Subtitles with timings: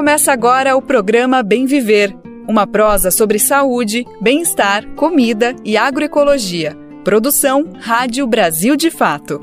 [0.00, 2.16] Começa agora o programa Bem Viver,
[2.48, 6.74] uma prosa sobre saúde, bem-estar, comida e agroecologia.
[7.04, 9.38] Produção Rádio Brasil de Fato.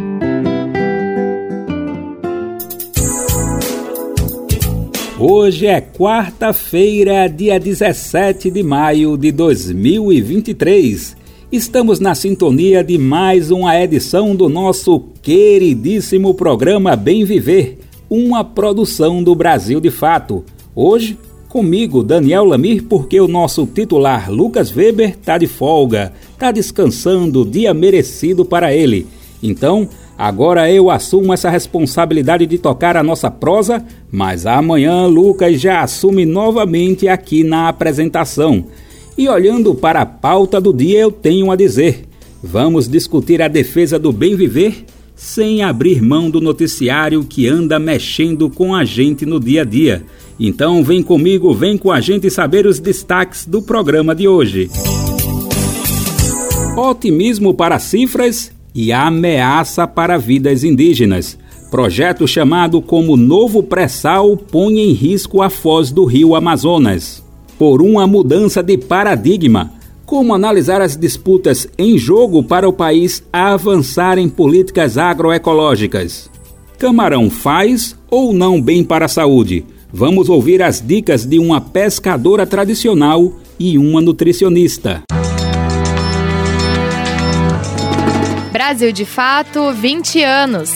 [5.20, 11.16] Hoje é quarta-feira, dia 17 de maio de 2023.
[11.52, 17.78] Estamos na sintonia de mais uma edição do nosso queridíssimo programa Bem Viver,
[18.10, 20.44] uma produção do Brasil de Fato.
[20.76, 21.18] Hoje,
[21.50, 27.74] comigo, Daniel Lamir, porque o nosso titular Lucas Weber está de folga, está descansando, dia
[27.74, 29.08] merecido para ele.
[29.42, 29.88] Então,
[30.18, 36.26] Agora eu assumo essa responsabilidade de tocar a nossa prosa, mas amanhã Lucas já assume
[36.26, 38.66] novamente aqui na apresentação.
[39.16, 42.06] E olhando para a pauta do dia, eu tenho a dizer:
[42.42, 44.86] vamos discutir a defesa do bem viver
[45.18, 50.04] sem abrir mão do noticiário que anda mexendo com a gente no dia a dia.
[50.40, 54.70] Então vem comigo, vem com a gente saber os destaques do programa de hoje.
[56.78, 61.36] Otimismo para cifras e ameaça para vidas indígenas.
[61.72, 67.24] Projeto chamado como Novo Pré-Sal põe em risco a foz do rio Amazonas.
[67.58, 69.74] Por uma mudança de paradigma,
[70.08, 76.32] como analisar as disputas em jogo para o país avançar em políticas agroecológicas?
[76.80, 79.66] Camarão faz ou não bem para a saúde?
[79.92, 85.04] Vamos ouvir as dicas de uma pescadora tradicional e uma nutricionista.
[88.54, 90.72] Brasil de Fato 20 anos.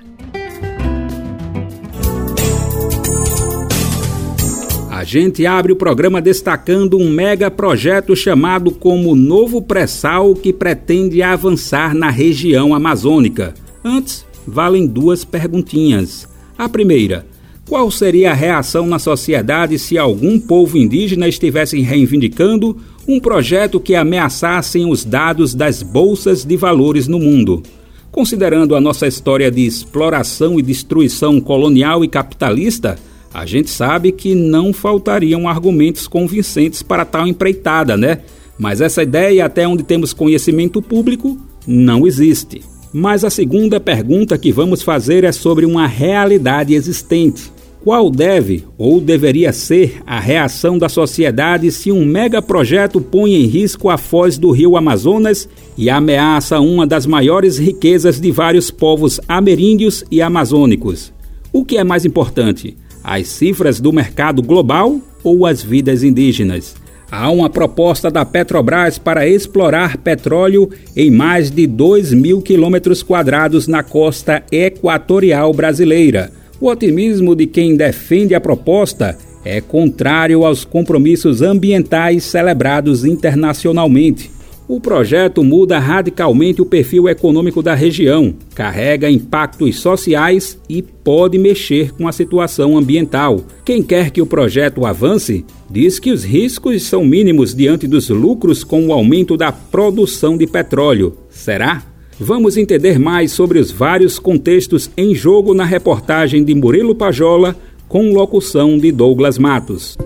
[4.91, 11.23] A gente abre o programa destacando um mega projeto chamado como Novo Pré-Sal que pretende
[11.23, 13.55] avançar na região amazônica.
[13.83, 16.29] Antes, valem duas perguntinhas.
[16.57, 17.25] A primeira,
[17.69, 23.95] qual seria a reação na sociedade se algum povo indígena estivesse reivindicando um projeto que
[23.95, 27.63] ameaçasse os dados das bolsas de valores no mundo?
[28.11, 32.99] Considerando a nossa história de exploração e destruição colonial e capitalista,
[33.33, 38.19] a gente sabe que não faltariam argumentos convincentes para tal empreitada, né?
[38.59, 42.61] Mas essa ideia, até onde temos conhecimento público, não existe.
[42.93, 47.52] Mas a segunda pergunta que vamos fazer é sobre uma realidade existente.
[47.85, 53.91] Qual deve ou deveria ser a reação da sociedade se um megaprojeto põe em risco
[53.91, 60.05] a foz do rio Amazonas e ameaça uma das maiores riquezas de vários povos ameríndios
[60.13, 61.13] e amazônicos?
[61.53, 66.77] O que é mais importante, as cifras do mercado global ou as vidas indígenas?
[67.11, 73.67] Há uma proposta da Petrobras para explorar petróleo em mais de 2 mil quilômetros quadrados
[73.67, 76.42] na costa equatorial brasileira.
[76.63, 84.31] O otimismo de quem defende a proposta é contrário aos compromissos ambientais celebrados internacionalmente.
[84.69, 91.91] O projeto muda radicalmente o perfil econômico da região, carrega impactos sociais e pode mexer
[91.95, 93.45] com a situação ambiental.
[93.65, 98.63] Quem quer que o projeto avance diz que os riscos são mínimos diante dos lucros
[98.63, 101.13] com o aumento da produção de petróleo.
[101.29, 101.92] Será?
[102.19, 107.57] Vamos entender mais sobre os vários contextos em jogo na reportagem de Murilo Pajola,
[107.89, 109.97] com locução de Douglas Matos.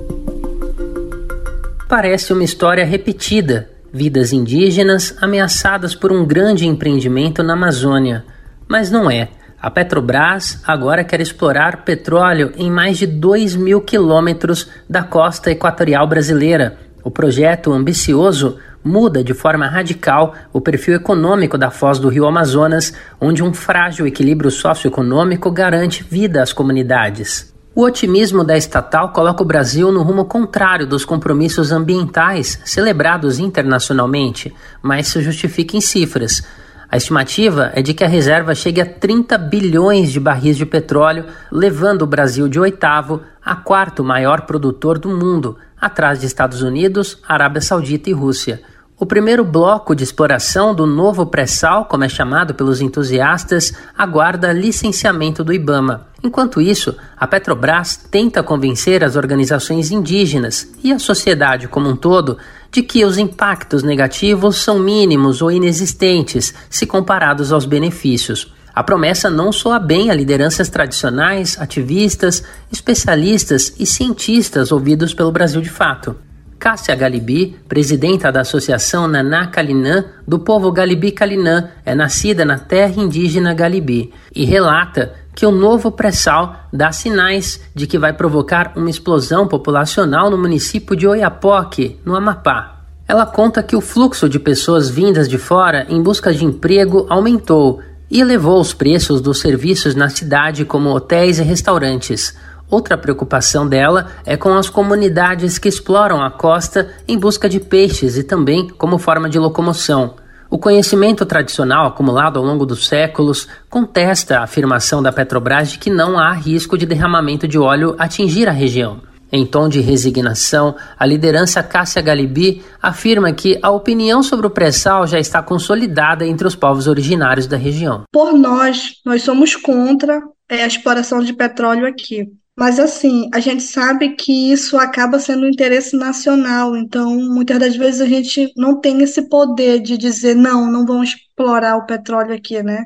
[1.89, 8.25] Parece uma história repetida vidas indígenas ameaçadas por um grande empreendimento na Amazônia.
[8.69, 9.31] Mas não é.
[9.61, 16.07] A Petrobras agora quer explorar petróleo em mais de 2 mil quilômetros da costa equatorial
[16.07, 16.79] brasileira.
[17.03, 22.95] O projeto ambicioso muda de forma radical o perfil econômico da foz do rio Amazonas,
[23.21, 27.53] onde um frágil equilíbrio socioeconômico garante vida às comunidades.
[27.75, 34.55] O otimismo da estatal coloca o Brasil no rumo contrário dos compromissos ambientais celebrados internacionalmente,
[34.81, 36.43] mas se justifica em cifras.
[36.89, 41.27] A estimativa é de que a reserva chegue a 30 bilhões de barris de petróleo,
[41.51, 47.19] levando o Brasil de oitavo a quarto maior produtor do mundo, atrás de Estados Unidos,
[47.29, 48.63] Arábia Saudita e Rússia.
[48.99, 55.45] O primeiro bloco de exploração do novo pré-sal, como é chamado pelos entusiastas, aguarda licenciamento
[55.45, 56.07] do Ibama.
[56.25, 62.39] Enquanto isso, a Petrobras tenta convencer as organizações indígenas e a sociedade como um todo
[62.73, 68.51] de que os impactos negativos são mínimos ou inexistentes se comparados aos benefícios.
[68.75, 75.61] A promessa não soa bem a lideranças tradicionais, ativistas, especialistas e cientistas ouvidos pelo Brasil
[75.61, 76.17] de fato.
[76.59, 83.01] Cássia Galibi, presidenta da Associação Naná Calinã, do povo Galibi Calinã, é nascida na terra
[83.01, 88.89] indígena Galibi e relata que o novo pré-sal dá sinais de que vai provocar uma
[88.89, 92.81] explosão populacional no município de Oiapoque, no Amapá.
[93.07, 97.81] Ela conta que o fluxo de pessoas vindas de fora em busca de emprego aumentou
[98.11, 102.35] e elevou os preços dos serviços na cidade, como hotéis e restaurantes.
[102.69, 108.17] Outra preocupação dela é com as comunidades que exploram a costa em busca de peixes
[108.17, 110.17] e também como forma de locomoção.
[110.49, 115.91] O conhecimento tradicional acumulado ao longo dos séculos contesta a afirmação da Petrobras de que
[115.91, 119.01] não há risco de derramamento de óleo atingir a região.
[119.33, 125.05] Em tom de resignação, a liderança Cássia Galibi afirma que a opinião sobre o pré-sal
[125.07, 128.05] já está consolidada entre os povos originários da região.
[128.13, 132.29] Por nós, nós somos contra é, a exploração de petróleo aqui.
[132.59, 137.77] Mas assim, a gente sabe que isso acaba sendo um interesse nacional, então muitas das
[137.77, 142.35] vezes a gente não tem esse poder de dizer não, não vamos explorar o petróleo
[142.35, 142.85] aqui, né?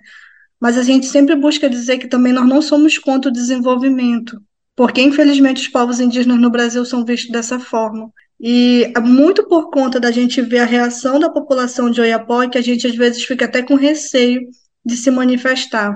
[0.61, 4.41] Mas a gente sempre busca dizer que também nós não somos contra o desenvolvimento,
[4.75, 8.11] porque infelizmente os povos indígenas no Brasil são vistos dessa forma.
[8.41, 12.59] E é muito por conta da gente ver a reação da população de Oiapoque, que
[12.59, 14.41] a gente às vezes fica até com receio
[14.85, 15.95] de se manifestar,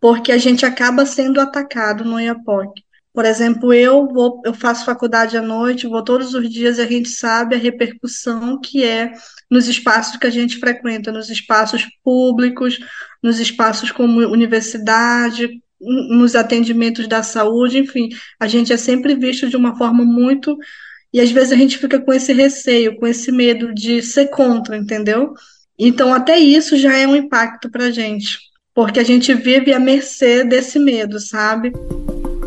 [0.00, 2.82] porque a gente acaba sendo atacado no Oiapoque.
[3.14, 6.86] Por exemplo, eu vou, eu faço faculdade à noite, vou todos os dias e a
[6.86, 9.12] gente sabe a repercussão que é
[9.48, 12.80] nos espaços que a gente frequenta, nos espaços públicos,
[13.22, 15.48] nos espaços como universidade,
[15.80, 18.08] nos atendimentos da saúde, enfim,
[18.40, 20.58] a gente é sempre visto de uma forma muito
[21.12, 24.76] e às vezes a gente fica com esse receio, com esse medo de ser contra,
[24.76, 25.34] entendeu?
[25.78, 28.40] Então até isso já é um impacto para a gente,
[28.74, 31.72] porque a gente vive à mercê desse medo, sabe?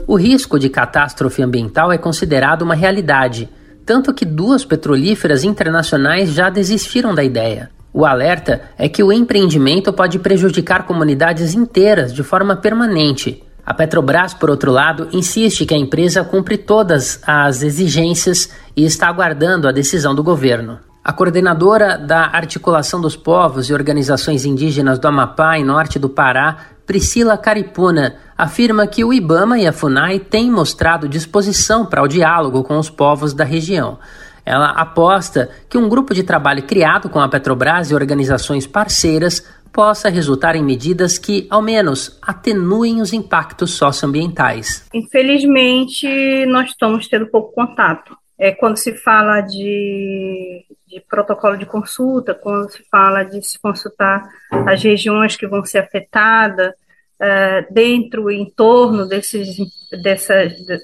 [0.08, 3.50] O risco de catástrofe ambiental é considerado uma realidade,
[3.86, 7.70] tanto que duas petrolíferas internacionais já desistiram da ideia.
[7.92, 13.44] O alerta é que o empreendimento pode prejudicar comunidades inteiras de forma permanente.
[13.66, 19.10] A Petrobras, por outro lado, insiste que a empresa cumpre todas as exigências e está
[19.10, 20.80] aguardando a decisão do governo.
[21.04, 26.77] A coordenadora da Articulação dos Povos e Organizações Indígenas do Amapá e Norte do Pará,
[26.88, 32.64] Priscila Caripuna, afirma que o IBAMA e a FUNAI têm mostrado disposição para o diálogo
[32.64, 34.00] com os povos da região.
[34.46, 40.08] Ela aposta que um grupo de trabalho criado com a Petrobras e organizações parceiras possa
[40.08, 44.88] resultar em medidas que, ao menos, atenuem os impactos socioambientais.
[44.94, 48.16] Infelizmente, nós estamos tendo pouco contato.
[48.40, 54.24] É, quando se fala de de protocolo de consulta, quando se fala de se consultar
[54.66, 56.74] as regiões que vão ser afetadas,
[57.18, 59.58] uh, dentro e em torno desses,
[60.02, 60.34] dessa,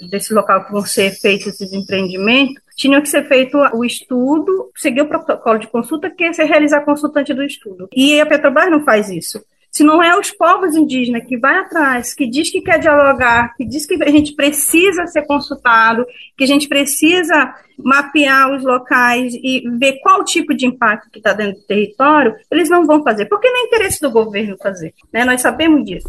[0.10, 5.02] desse local que vão ser feitos esses empreendimentos, tinha que ser feito o estudo, seguir
[5.02, 7.88] o protocolo de consulta, que é realizar consultante do estudo.
[7.94, 9.44] E a Petrobras não faz isso.
[9.76, 13.66] Se não é os povos indígenas que vai atrás, que diz que quer dialogar, que
[13.66, 16.06] diz que a gente precisa ser consultado,
[16.38, 21.34] que a gente precisa mapear os locais e ver qual tipo de impacto que está
[21.34, 24.94] dentro do território, eles não vão fazer, porque não é interesse do governo fazer.
[25.12, 25.26] Né?
[25.26, 26.08] Nós sabemos disso.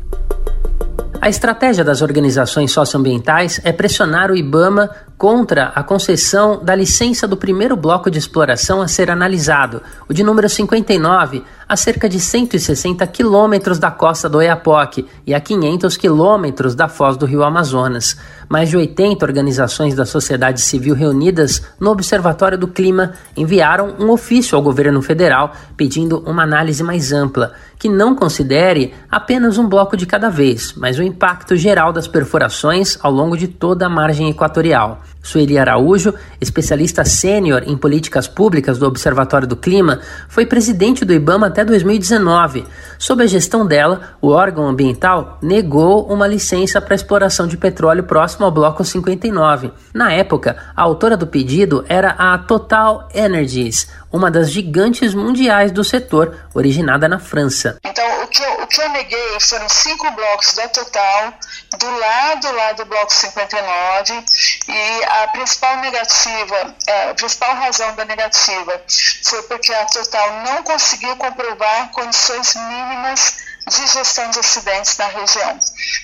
[1.19, 7.35] A estratégia das organizações socioambientais é pressionar o IBAMA contra a concessão da licença do
[7.35, 13.07] primeiro bloco de exploração a ser analisado, o de número 59, a cerca de 160
[13.07, 18.17] quilômetros da costa do Oiapoque e a 500 quilômetros da foz do rio Amazonas.
[18.49, 24.57] Mais de 80 organizações da sociedade civil reunidas no Observatório do Clima enviaram um ofício
[24.57, 30.07] ao governo federal pedindo uma análise mais ampla, que não considere apenas um bloco de
[30.07, 35.03] cada vez, mas o impacto geral das perfurações ao longo de toda a margem equatorial.
[35.25, 41.47] Sueli Araújo, especialista sênior em políticas públicas do Observatório do Clima, foi presidente do IBAMA
[41.47, 42.67] até 2019.
[42.99, 48.45] Sob a gestão dela, o órgão ambiental negou uma licença para exploração de petróleo próximo
[48.45, 49.73] ao Bloco 59.
[49.95, 55.83] Na época, a autora do pedido era a Total Energies, uma das gigantes mundiais do
[55.83, 57.79] setor, originada na França.
[57.83, 61.35] Então, o que eu, o que eu neguei foram cinco blocos da Total,
[61.77, 64.25] do lado lá do Bloco 59,
[64.69, 68.81] e a principal negativa, é, a principal razão da negativa
[69.25, 73.35] foi porque a Total não conseguiu comprovar condições mínimas
[73.67, 75.59] de gestão de acidentes na região.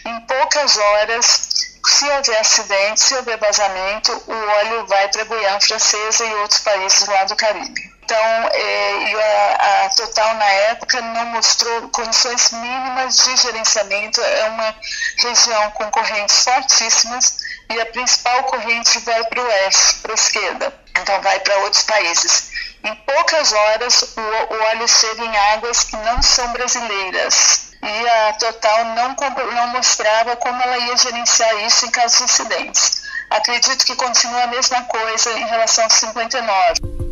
[0.07, 1.49] Em poucas horas,
[1.87, 6.61] se houver acidente, se houver vazamento, o óleo vai para a Guiana Francesa e outros
[6.61, 8.00] países lá do Caribe.
[8.11, 14.21] Então, é, a, a, Total, na época, não mostrou condições mínimas de gerenciamento.
[14.21, 14.75] É uma
[15.19, 17.38] região com correntes fortíssimas
[17.71, 20.75] e a principal corrente vai para o oeste, para a esquerda.
[21.00, 22.50] Então, vai para outros países.
[22.83, 28.33] Em poucas horas, o, o óleo chega em águas que não são brasileiras e a
[28.33, 29.14] Total não,
[29.55, 33.02] não mostrava como ela ia gerenciar isso em caso de incidentes.
[33.31, 37.10] Acredito que continua a mesma coisa em relação ao 59.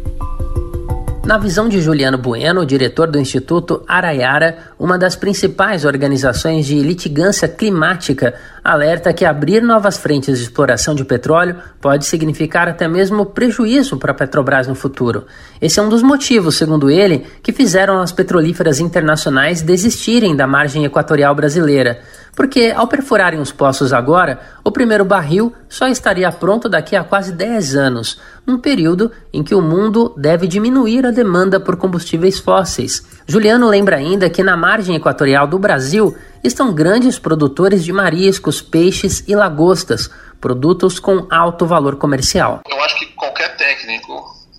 [1.29, 7.49] Na visão de Juliano Bueno, diretor do Instituto Araiara, uma das principais organizações de litigância
[7.49, 13.97] climática, alerta que abrir novas frentes de exploração de petróleo pode significar até mesmo prejuízo
[13.97, 15.27] para a Petrobras no futuro.
[15.61, 20.85] Esse é um dos motivos, segundo ele, que fizeram as petrolíferas internacionais desistirem da margem
[20.85, 21.99] equatorial brasileira
[22.39, 27.33] porque ao perfurarem os poços agora, o primeiro barril só estaria pronto daqui a quase
[27.33, 33.05] 10 anos, um período em que o mundo deve diminuir a demanda por combustíveis fósseis.
[33.27, 39.25] Juliano lembra ainda que na margem equatorial do Brasil estão grandes produtores de mariscos, peixes
[39.27, 42.61] e lagostas, produtos com alto valor comercial.
[42.69, 44.13] Eu acho que qualquer técnico,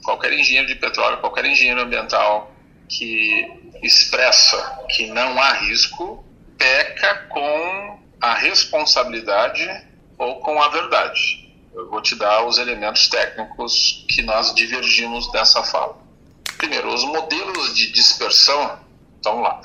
[0.04, 2.52] qualquer engenheiro de petróleo, qualquer engenheiro ambiental
[2.88, 3.46] que
[3.84, 6.26] expressa que não há risco,
[6.58, 9.70] peca com a responsabilidade
[10.18, 11.54] ou com a verdade.
[11.72, 15.96] Eu vou te dar os elementos técnicos que nós divergimos dessa fala.
[16.58, 18.89] Primeiro, os modelos de dispersão
[19.20, 19.62] estão lá.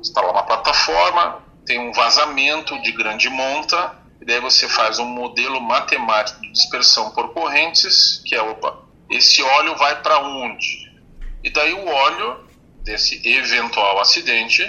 [0.00, 5.04] Está lá uma plataforma, tem um vazamento de grande monta, e daí você faz um
[5.04, 8.78] modelo matemático de dispersão por correntes, que é, opa,
[9.10, 10.92] esse óleo vai para onde?
[11.42, 12.48] E daí o óleo
[12.82, 14.62] desse eventual acidente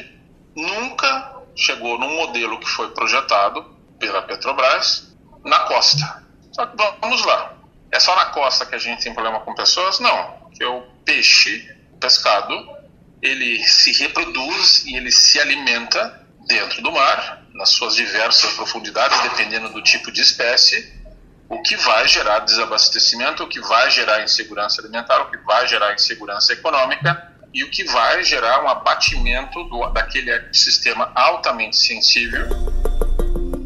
[0.55, 3.63] nunca chegou num modelo que foi projetado
[3.97, 6.23] pela Petrobras na costa.
[6.51, 7.53] Só que vamos lá.
[7.91, 9.99] É só na costa que a gente tem problema com pessoas?
[9.99, 10.49] Não.
[10.53, 11.65] Que o peixe,
[11.99, 12.53] pescado,
[13.25, 19.69] ele se reproduz e ele se alimenta dentro do mar, nas suas diversas profundidades, dependendo
[19.69, 20.93] do tipo de espécie,
[21.49, 25.93] o que vai gerar desabastecimento, o que vai gerar insegurança alimentar, o que vai gerar
[25.93, 32.74] insegurança econômica e o que vai gerar um abatimento do, daquele sistema altamente sensível.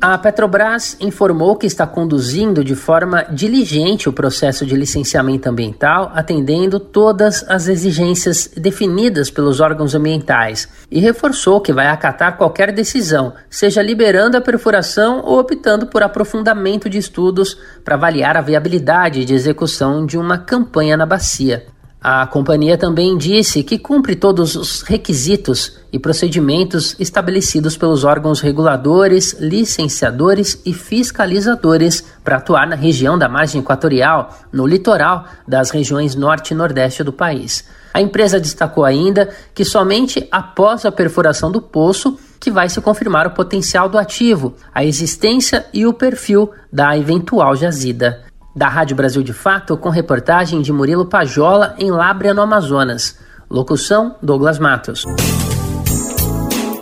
[0.01, 6.79] A Petrobras informou que está conduzindo de forma diligente o processo de licenciamento ambiental, atendendo
[6.79, 13.81] todas as exigências definidas pelos órgãos ambientais, e reforçou que vai acatar qualquer decisão, seja
[13.81, 20.05] liberando a perfuração ou optando por aprofundamento de estudos para avaliar a viabilidade de execução
[20.05, 21.65] de uma campanha na bacia.
[22.01, 29.35] A companhia também disse que cumpre todos os requisitos e procedimentos estabelecidos pelos órgãos reguladores,
[29.37, 36.51] licenciadores e fiscalizadores para atuar na região da margem equatorial, no litoral das regiões norte
[36.51, 37.65] e nordeste do país.
[37.93, 43.27] A empresa destacou ainda que somente após a perfuração do poço que vai se confirmar
[43.27, 49.23] o potencial do ativo, a existência e o perfil da eventual jazida da Rádio Brasil
[49.23, 53.17] de Fato, com reportagem de Murilo Pajola em Lábrea, no Amazonas.
[53.49, 55.05] Locução: Douglas Matos.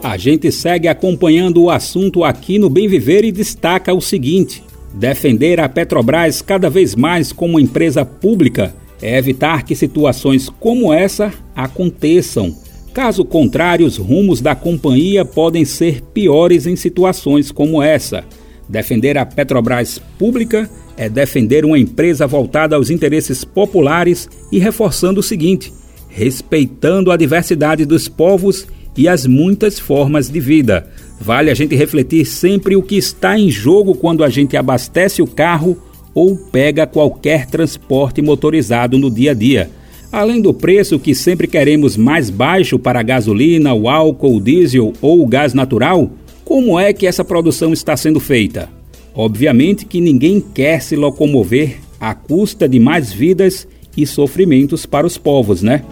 [0.04, 5.60] A gente segue acompanhando o assunto aqui no Bem Viver e destaca o seguinte: defender
[5.60, 12.56] a Petrobras cada vez mais como empresa pública é evitar que situações como essa aconteçam.
[12.94, 18.24] Caso contrário, os rumos da companhia podem ser piores em situações como essa.
[18.68, 25.24] Defender a Petrobras pública é defender uma empresa voltada aos interesses populares e reforçando o
[25.24, 25.72] seguinte:
[26.10, 30.88] respeitando a diversidade dos povos e as muitas formas de vida.
[31.22, 35.28] Vale a gente refletir sempre o que está em jogo quando a gente abastece o
[35.28, 35.78] carro
[36.14, 39.70] ou pega qualquer transporte motorizado no dia a dia.
[40.12, 44.94] Além do preço que sempre queremos mais baixo para a gasolina, o álcool, o diesel
[45.02, 46.10] ou o gás natural,
[46.44, 48.77] como é que essa produção está sendo feita?
[49.18, 55.18] Obviamente que ninguém quer se locomover à custa de mais vidas e sofrimentos para os
[55.18, 55.84] povos, né?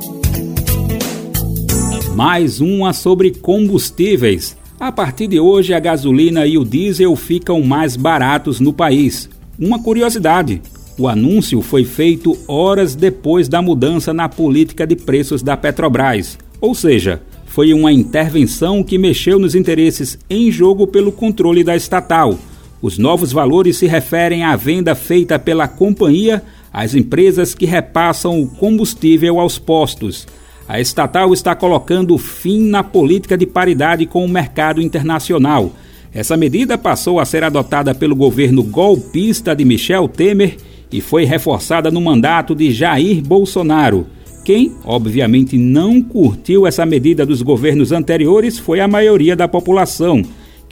[2.15, 4.55] Mais uma sobre combustíveis.
[4.79, 9.27] A partir de hoje, a gasolina e o diesel ficam mais baratos no país.
[9.57, 10.61] Uma curiosidade:
[10.95, 16.75] o anúncio foi feito horas depois da mudança na política de preços da Petrobras, ou
[16.75, 22.37] seja, foi uma intervenção que mexeu nos interesses em jogo pelo controle da estatal.
[22.85, 28.47] Os novos valores se referem à venda feita pela companhia às empresas que repassam o
[28.47, 30.27] combustível aos postos
[30.67, 35.71] a estatal está colocando fim na política de paridade com o mercado internacional.
[36.11, 40.57] Essa medida passou a ser adotada pelo governo golpista de Michel Temer
[40.91, 44.07] e foi reforçada no mandato de Jair Bolsonaro.
[44.43, 50.23] Quem, obviamente, não curtiu essa medida dos governos anteriores foi a maioria da população,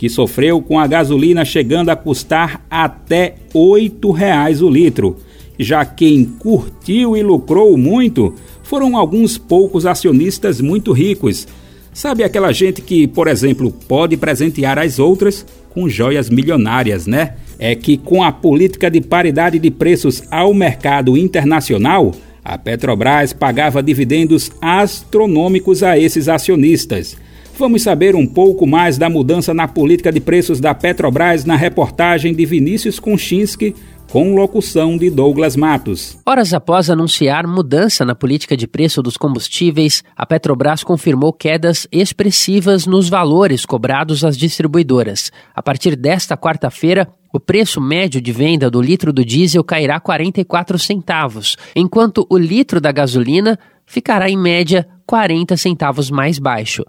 [0.03, 5.15] que sofreu com a gasolina chegando a custar até R$ 8,00 o litro.
[5.57, 8.33] Já quem curtiu e lucrou muito
[8.63, 11.48] foram alguns poucos acionistas muito ricos.
[11.93, 17.36] Sabe aquela gente que, por exemplo, pode presentear as outras com joias milionárias, né?
[17.57, 22.12] É que com a política de paridade de preços ao mercado internacional,
[22.43, 27.15] a Petrobras pagava dividendos astronômicos a esses acionistas.
[27.55, 32.33] Vamos saber um pouco mais da mudança na política de preços da Petrobras na reportagem
[32.33, 33.75] de Vinícius Konchinski,
[34.12, 36.17] com locução de Douglas Matos.
[36.25, 42.88] Horas após anunciar mudança na política de preço dos combustíveis, a Petrobras confirmou quedas expressivas
[42.88, 45.32] nos valores cobrados às distribuidoras.
[45.56, 50.77] A partir desta quarta-feira, o preço médio de venda do litro do diesel cairá 44
[50.80, 56.84] centavos, enquanto o litro da gasolina ficará em média 40 centavos mais baixo.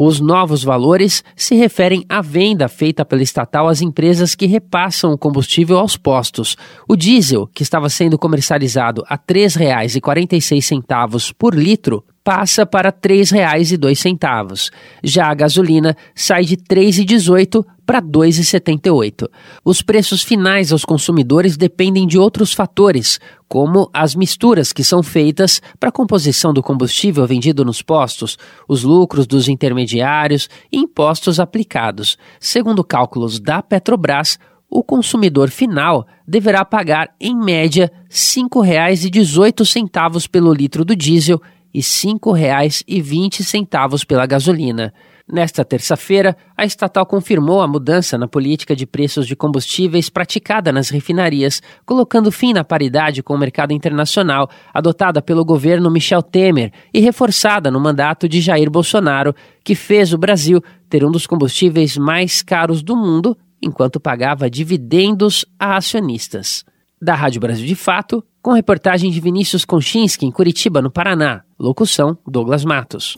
[0.00, 5.18] Os novos valores se referem à venda feita pela estatal às empresas que repassam o
[5.18, 6.56] combustível aos postos.
[6.88, 14.70] O diesel, que estava sendo comercializado a R$ 3,46 por litro, passa para R$ 3,02.
[15.02, 19.30] Já a gasolina sai de R$ 3,18 para R$ 2,78.
[19.64, 25.62] Os preços finais aos consumidores dependem de outros fatores, como as misturas que são feitas
[25.80, 28.36] para a composição do combustível vendido nos postos,
[28.68, 32.18] os lucros dos intermediários e impostos aplicados.
[32.38, 40.84] Segundo cálculos da Petrobras, o consumidor final deverá pagar, em média, R$ 5,18 pelo litro
[40.84, 41.40] do diesel
[41.72, 44.92] e R$ 5,20 pela gasolina.
[45.30, 50.88] Nesta terça-feira, a estatal confirmou a mudança na política de preços de combustíveis praticada nas
[50.88, 57.00] refinarias, colocando fim na paridade com o mercado internacional adotada pelo governo Michel Temer e
[57.00, 62.40] reforçada no mandato de Jair Bolsonaro, que fez o Brasil ter um dos combustíveis mais
[62.40, 66.64] caros do mundo enquanto pagava dividendos a acionistas.
[67.00, 71.42] Da Rádio Brasil de Fato, com reportagem de Vinícius Konchinski em Curitiba, no Paraná.
[71.58, 73.16] Locução: Douglas Matos.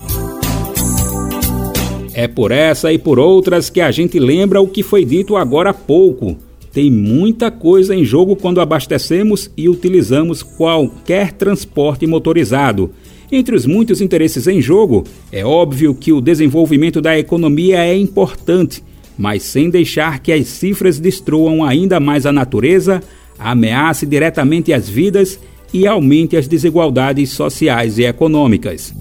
[2.14, 5.70] É por essa e por outras que a gente lembra o que foi dito agora
[5.70, 6.37] há pouco.
[6.73, 12.90] Tem muita coisa em jogo quando abastecemos e utilizamos qualquer transporte motorizado.
[13.33, 18.83] Entre os muitos interesses em jogo, é óbvio que o desenvolvimento da economia é importante,
[19.16, 23.03] mas sem deixar que as cifras destruam ainda mais a natureza,
[23.38, 25.38] ameace diretamente as vidas
[25.73, 28.92] e aumente as desigualdades sociais e econômicas.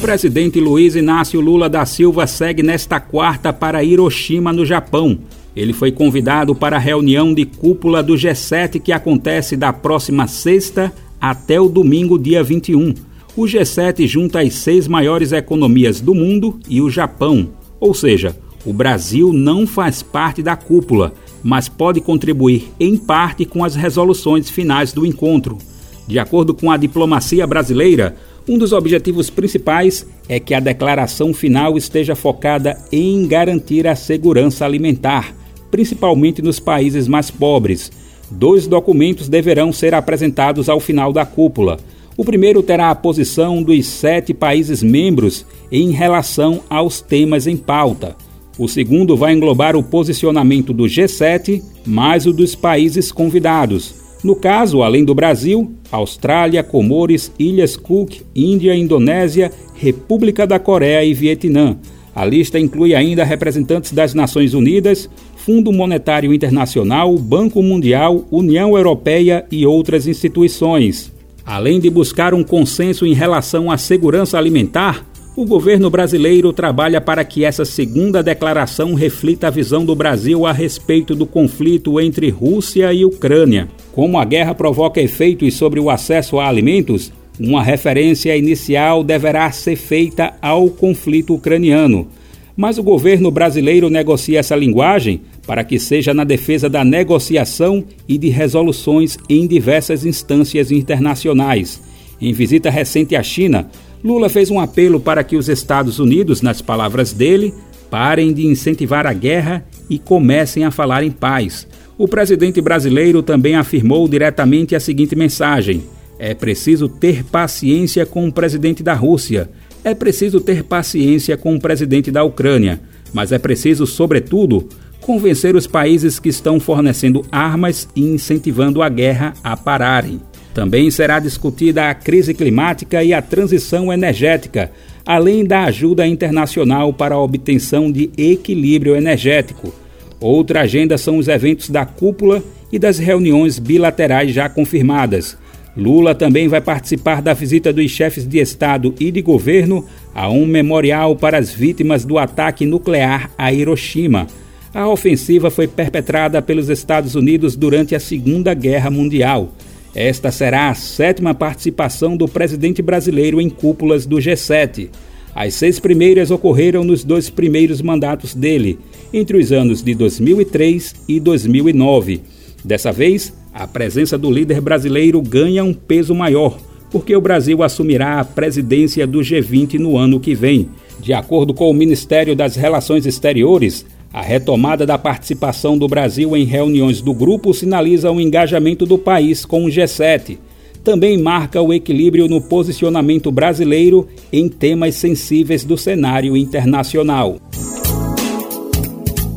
[0.00, 5.18] Presidente Luiz Inácio Lula da Silva segue nesta quarta para Hiroshima, no Japão.
[5.54, 10.92] Ele foi convidado para a reunião de cúpula do G7 que acontece da próxima sexta
[11.20, 12.94] até o domingo, dia 21.
[13.36, 18.72] O G7 junta as seis maiores economias do mundo e o Japão, ou seja, o
[18.72, 24.92] Brasil não faz parte da cúpula, mas pode contribuir em parte com as resoluções finais
[24.92, 25.58] do encontro.
[26.06, 28.16] De acordo com a diplomacia brasileira,
[28.48, 34.64] Um dos objetivos principais é que a declaração final esteja focada em garantir a segurança
[34.64, 35.34] alimentar,
[35.68, 37.90] principalmente nos países mais pobres.
[38.30, 41.76] Dois documentos deverão ser apresentados ao final da cúpula.
[42.16, 48.16] O primeiro terá a posição dos sete países membros em relação aos temas em pauta.
[48.56, 54.05] O segundo vai englobar o posicionamento do G7 mais o dos países convidados.
[54.24, 61.14] No caso, além do Brasil, Austrália, Comores, Ilhas Cook, Índia, Indonésia, República da Coreia e
[61.14, 61.76] Vietnã.
[62.14, 69.44] A lista inclui ainda representantes das Nações Unidas, Fundo Monetário Internacional, Banco Mundial, União Europeia
[69.50, 71.12] e outras instituições.
[71.44, 77.22] Além de buscar um consenso em relação à segurança alimentar, o governo brasileiro trabalha para
[77.22, 82.90] que essa segunda declaração reflita a visão do Brasil a respeito do conflito entre Rússia
[82.90, 83.68] e Ucrânia.
[83.92, 89.76] Como a guerra provoca efeitos sobre o acesso a alimentos, uma referência inicial deverá ser
[89.76, 92.08] feita ao conflito ucraniano.
[92.56, 98.16] Mas o governo brasileiro negocia essa linguagem para que seja na defesa da negociação e
[98.16, 101.78] de resoluções em diversas instâncias internacionais.
[102.18, 103.68] Em visita recente à China,
[104.06, 107.52] Lula fez um apelo para que os Estados Unidos, nas palavras dele,
[107.90, 111.66] parem de incentivar a guerra e comecem a falar em paz.
[111.98, 115.82] O presidente brasileiro também afirmou diretamente a seguinte mensagem:
[116.20, 119.50] é preciso ter paciência com o presidente da Rússia,
[119.82, 122.80] é preciso ter paciência com o presidente da Ucrânia,
[123.12, 124.68] mas é preciso, sobretudo,
[125.00, 130.20] convencer os países que estão fornecendo armas e incentivando a guerra a pararem.
[130.56, 134.72] Também será discutida a crise climática e a transição energética,
[135.04, 139.70] além da ajuda internacional para a obtenção de equilíbrio energético.
[140.18, 142.42] Outra agenda são os eventos da cúpula
[142.72, 145.36] e das reuniões bilaterais já confirmadas.
[145.76, 150.46] Lula também vai participar da visita dos chefes de Estado e de governo a um
[150.46, 154.26] memorial para as vítimas do ataque nuclear a Hiroshima.
[154.72, 159.52] A ofensiva foi perpetrada pelos Estados Unidos durante a Segunda Guerra Mundial.
[159.98, 164.90] Esta será a sétima participação do presidente brasileiro em cúpulas do G7.
[165.34, 168.78] As seis primeiras ocorreram nos dois primeiros mandatos dele,
[169.10, 172.20] entre os anos de 2003 e 2009.
[172.62, 176.58] Dessa vez, a presença do líder brasileiro ganha um peso maior,
[176.90, 180.68] porque o Brasil assumirá a presidência do G20 no ano que vem.
[181.00, 186.42] De acordo com o Ministério das Relações Exteriores, a retomada da participação do Brasil em
[186.42, 190.38] reuniões do grupo sinaliza o engajamento do país com o G7.
[190.82, 197.36] Também marca o equilíbrio no posicionamento brasileiro em temas sensíveis do cenário internacional.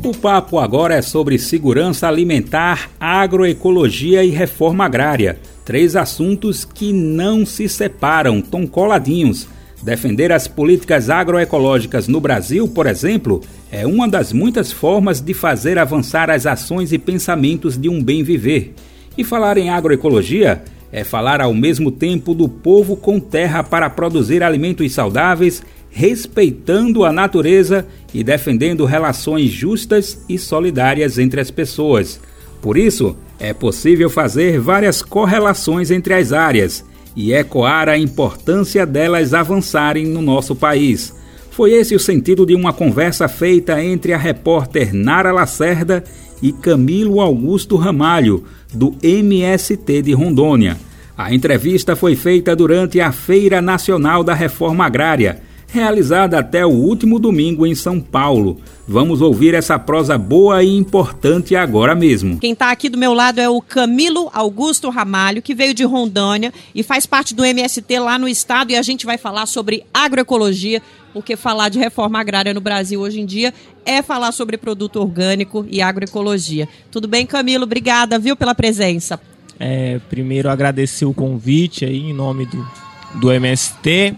[0.02, 5.38] O papo agora é sobre segurança alimentar, agroecologia e reforma agrária.
[5.66, 9.46] Três assuntos que não se separam, tão coladinhos
[9.82, 15.78] Defender as políticas agroecológicas no Brasil, por exemplo, é uma das muitas formas de fazer
[15.78, 18.74] avançar as ações e pensamentos de um bem viver.
[19.18, 20.62] E falar em agroecologia
[20.92, 27.12] é falar ao mesmo tempo do povo com terra para produzir alimentos saudáveis, respeitando a
[27.12, 32.20] natureza e defendendo relações justas e solidárias entre as pessoas.
[32.62, 36.84] Por isso, é possível fazer várias correlações entre as áreas
[37.16, 41.14] e ecoar a importância delas avançarem no nosso país.
[41.52, 46.04] Foi esse o sentido de uma conversa feita entre a repórter Nara Lacerda
[46.42, 50.78] e Camilo Augusto Ramalho, do MST de Rondônia.
[51.18, 55.42] A entrevista foi feita durante a Feira Nacional da Reforma Agrária,
[55.72, 58.60] realizada até o último domingo em São Paulo.
[58.88, 62.40] Vamos ouvir essa prosa boa e importante agora mesmo.
[62.40, 66.52] Quem está aqui do meu lado é o Camilo Augusto Ramalho, que veio de Rondônia
[66.74, 68.72] e faz parte do MST lá no estado.
[68.72, 70.82] E a gente vai falar sobre agroecologia,
[71.14, 73.54] porque falar de reforma agrária no Brasil hoje em dia
[73.86, 76.68] é falar sobre produto orgânico e agroecologia.
[76.90, 77.66] Tudo bem, Camilo?
[77.66, 79.20] Obrigada, viu, pela presença.
[79.60, 82.68] É, primeiro agradecer o convite aí em nome do,
[83.16, 84.16] do MST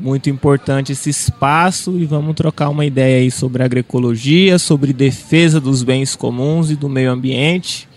[0.00, 5.82] muito importante esse espaço e vamos trocar uma ideia aí sobre agroecologia, sobre defesa dos
[5.82, 7.88] bens comuns e do meio ambiente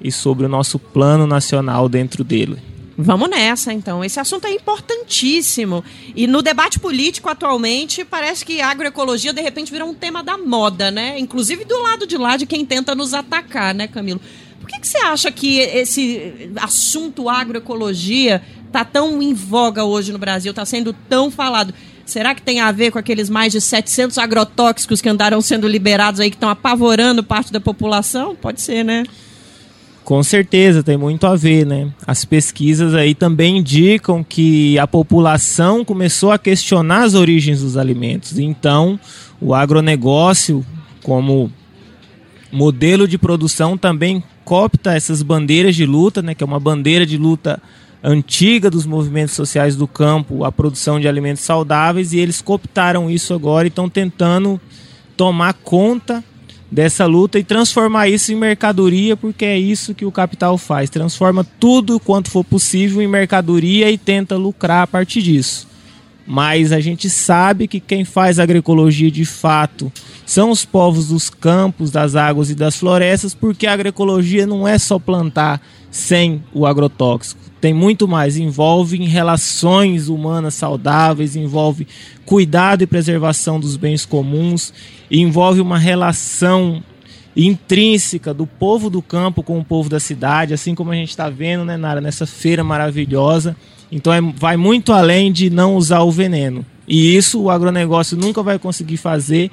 [0.00, 2.58] e sobre o nosso plano nacional dentro dele.
[2.96, 4.04] Vamos nessa, então.
[4.04, 5.82] Esse assunto é importantíssimo.
[6.14, 10.36] E no debate político atualmente, parece que a agroecologia de repente virou um tema da
[10.36, 11.18] moda, né?
[11.18, 14.20] Inclusive do lado de lá de quem tenta nos atacar, né, Camilo?
[14.60, 20.18] Por que, que você acha que esse assunto agroecologia está tão em voga hoje no
[20.18, 21.74] Brasil, está sendo tão falado.
[22.06, 26.20] Será que tem a ver com aqueles mais de 700 agrotóxicos que andaram sendo liberados
[26.20, 28.34] aí, que estão apavorando parte da população?
[28.34, 29.04] Pode ser, né?
[30.04, 31.92] Com certeza, tem muito a ver, né?
[32.04, 38.38] As pesquisas aí também indicam que a população começou a questionar as origens dos alimentos.
[38.38, 38.98] Então,
[39.40, 40.66] o agronegócio,
[41.04, 41.52] como
[42.50, 46.34] modelo de produção, também copta essas bandeiras de luta, né?
[46.34, 47.62] Que é uma bandeira de luta
[48.02, 53.34] antiga dos movimentos sociais do campo, a produção de alimentos saudáveis, e eles cooptaram isso
[53.34, 54.60] agora e estão tentando
[55.16, 56.24] tomar conta
[56.70, 61.44] dessa luta e transformar isso em mercadoria, porque é isso que o capital faz, transforma
[61.58, 65.68] tudo quanto for possível em mercadoria e tenta lucrar a partir disso.
[66.26, 69.92] Mas a gente sabe que quem faz agroecologia de fato
[70.24, 74.78] são os povos dos campos, das águas e das florestas, porque a agroecologia não é
[74.78, 75.60] só plantar
[75.90, 81.86] sem o agrotóxico tem muito mais, envolve relações humanas saudáveis, envolve
[82.24, 84.72] cuidado e preservação dos bens comuns,
[85.10, 86.82] envolve uma relação
[87.36, 91.28] intrínseca do povo do campo com o povo da cidade, assim como a gente está
[91.28, 93.54] vendo, né, Nara, nessa feira maravilhosa.
[93.92, 96.64] Então é, vai muito além de não usar o veneno.
[96.88, 99.50] E isso o agronegócio nunca vai conseguir fazer,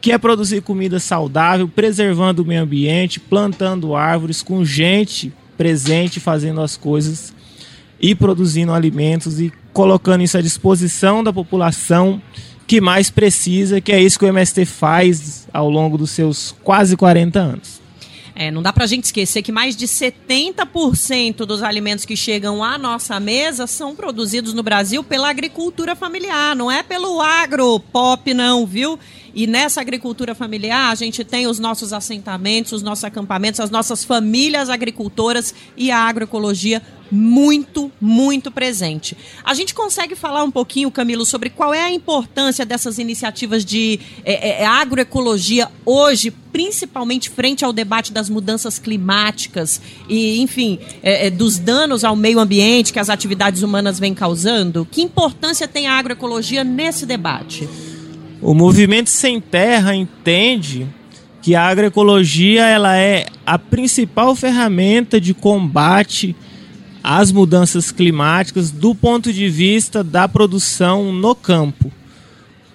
[0.00, 6.62] que é produzir comida saudável, preservando o meio ambiente, plantando árvores, com gente presente fazendo
[6.62, 7.34] as coisas
[8.00, 12.20] e produzindo alimentos e colocando isso à disposição da população
[12.66, 16.96] que mais precisa, que é isso que o MST faz ao longo dos seus quase
[16.96, 17.80] 40 anos.
[18.34, 22.64] É, não dá para a gente esquecer que mais de 70% dos alimentos que chegam
[22.64, 28.32] à nossa mesa são produzidos no Brasil pela agricultura familiar, não é pelo agro pop,
[28.32, 28.98] não, viu?
[29.34, 34.04] E nessa agricultura familiar, a gente tem os nossos assentamentos, os nossos acampamentos, as nossas
[34.04, 39.16] famílias agricultoras e a agroecologia muito, muito presente.
[39.44, 43.98] A gente consegue falar um pouquinho, Camilo, sobre qual é a importância dessas iniciativas de
[44.24, 51.30] é, é, agroecologia hoje, principalmente frente ao debate das mudanças climáticas e, enfim, é, é,
[51.30, 54.86] dos danos ao meio ambiente que as atividades humanas vêm causando?
[54.90, 57.68] Que importância tem a agroecologia nesse debate?
[58.42, 60.86] O movimento Sem Terra entende
[61.42, 66.34] que a agroecologia ela é a principal ferramenta de combate
[67.02, 71.92] às mudanças climáticas do ponto de vista da produção no campo.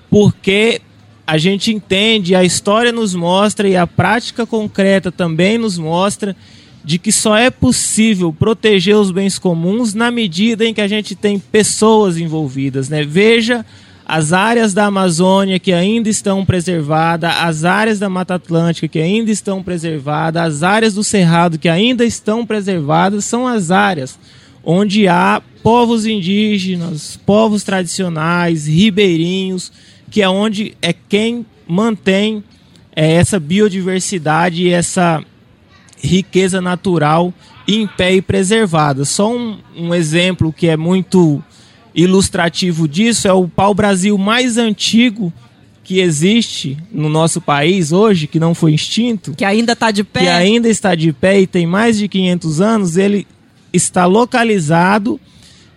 [0.10, 0.82] Porque
[1.26, 6.36] a gente entende, a história nos mostra e a prática concreta também nos mostra
[6.84, 11.16] de que só é possível proteger os bens comuns na medida em que a gente
[11.16, 13.04] tem pessoas envolvidas, né?
[13.04, 13.66] Veja
[14.06, 19.32] as áreas da Amazônia que ainda estão preservadas, as áreas da Mata Atlântica que ainda
[19.32, 24.20] estão preservadas, as áreas do Cerrado que ainda estão preservadas, são as áreas
[24.64, 29.72] onde há povos indígenas, povos tradicionais, ribeirinhos,
[30.12, 32.44] que é onde é quem mantém
[32.96, 35.24] é, essa biodiversidade e essa
[35.98, 37.34] riqueza natural
[37.68, 39.04] em pé e preservada.
[39.06, 41.44] Só um, um exemplo que é muito
[41.96, 45.32] ilustrativo disso é o pau-brasil mais antigo
[45.84, 49.34] que existe no nosso país hoje, que não foi extinto.
[49.36, 50.22] Que ainda está de pé.
[50.22, 52.98] Que ainda está de pé e tem mais de 500 anos.
[52.98, 53.26] Ele
[53.72, 55.20] está localizado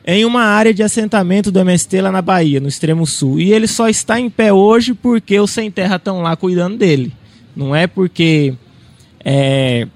[0.07, 3.39] em uma área de assentamento do MST lá na Bahia, no extremo sul.
[3.39, 7.13] E ele só está em pé hoje porque os sem terra estão lá cuidando dele.
[7.55, 8.55] Não é porque
[9.23, 9.87] é,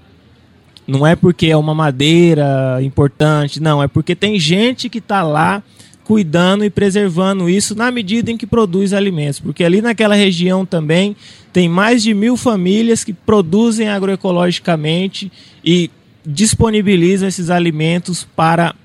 [0.85, 5.63] não é porque é uma madeira importante, não, é porque tem gente que está lá
[6.03, 11.15] cuidando e preservando isso na medida em que produz alimentos, porque ali naquela região também
[11.51, 15.31] tem mais de mil famílias que produzem agroecologicamente
[15.63, 15.89] e
[16.25, 18.75] disponibilizam esses alimentos para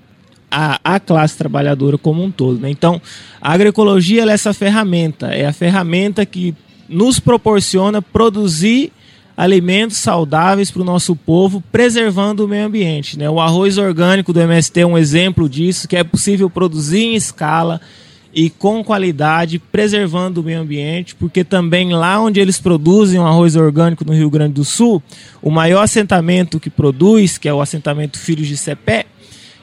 [0.50, 2.58] a, a classe trabalhadora como um todo.
[2.58, 2.70] Né?
[2.70, 3.00] Então,
[3.40, 6.54] a agroecologia é essa ferramenta, é a ferramenta que
[6.88, 8.92] nos proporciona produzir
[9.38, 13.16] alimentos saudáveis para o nosso povo, preservando o meio ambiente.
[13.16, 13.30] Né?
[13.30, 17.80] O arroz orgânico do MST é um exemplo disso, que é possível produzir em escala
[18.34, 23.54] e com qualidade, preservando o meio ambiente, porque também lá onde eles produzem o arroz
[23.54, 25.00] orgânico no Rio Grande do Sul,
[25.40, 29.06] o maior assentamento que produz, que é o assentamento Filhos de Cepé,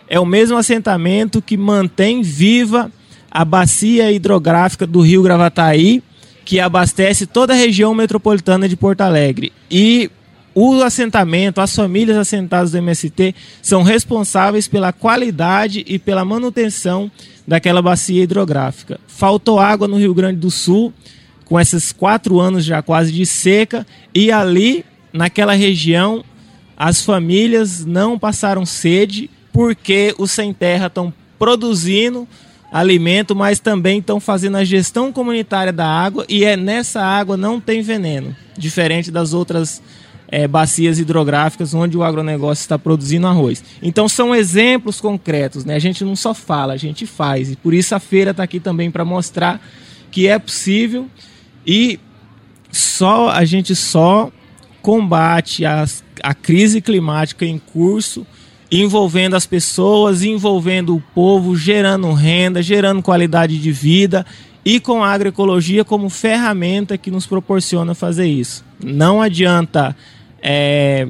[0.07, 2.89] é o mesmo assentamento que mantém viva
[3.29, 6.01] a bacia hidrográfica do Rio Gravataí,
[6.45, 9.51] que abastece toda a região metropolitana de Porto Alegre.
[9.69, 10.09] E
[10.53, 17.11] o assentamento, as famílias assentadas do MST são responsáveis pela qualidade e pela manutenção
[17.45, 18.99] daquela bacia hidrográfica.
[19.07, 20.93] Faltou água no Rio Grande do Sul,
[21.43, 26.23] com esses quatro anos já quase de seca, e ali, naquela região,
[26.77, 32.27] as famílias não passaram sede porque os sem terra estão produzindo
[32.71, 37.59] alimento, mas também estão fazendo a gestão comunitária da água e é nessa água não
[37.59, 39.81] tem veneno, diferente das outras
[40.27, 43.63] é, bacias hidrográficas onde o agronegócio está produzindo arroz.
[43.81, 45.75] Então são exemplos concretos, né?
[45.75, 47.51] A gente não só fala, a gente faz.
[47.51, 49.61] E por isso a feira está aqui também para mostrar
[50.11, 51.07] que é possível
[51.65, 51.99] e
[52.71, 54.31] só a gente só
[54.81, 55.85] combate a,
[56.21, 58.25] a crise climática em curso
[58.81, 64.25] envolvendo as pessoas, envolvendo o povo, gerando renda, gerando qualidade de vida
[64.63, 68.65] e com a agroecologia como ferramenta que nos proporciona fazer isso.
[68.83, 69.95] Não adianta
[70.41, 71.07] é,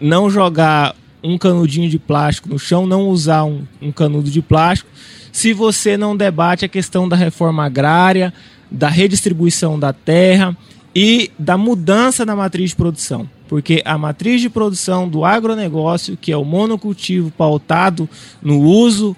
[0.00, 4.90] não jogar um canudinho de plástico no chão, não usar um, um canudo de plástico,
[5.32, 8.32] se você não debate a questão da reforma agrária,
[8.70, 10.56] da redistribuição da terra
[10.94, 13.28] e da mudança na matriz de produção.
[13.50, 18.08] Porque a matriz de produção do agronegócio, que é o monocultivo pautado
[18.40, 19.16] no uso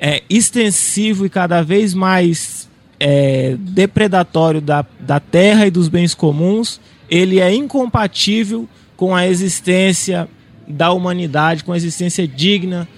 [0.00, 6.80] é, extensivo e cada vez mais é, depredatório da, da terra e dos bens comuns,
[7.08, 10.28] ele é incompatível com a existência
[10.66, 12.88] da humanidade, com a existência digna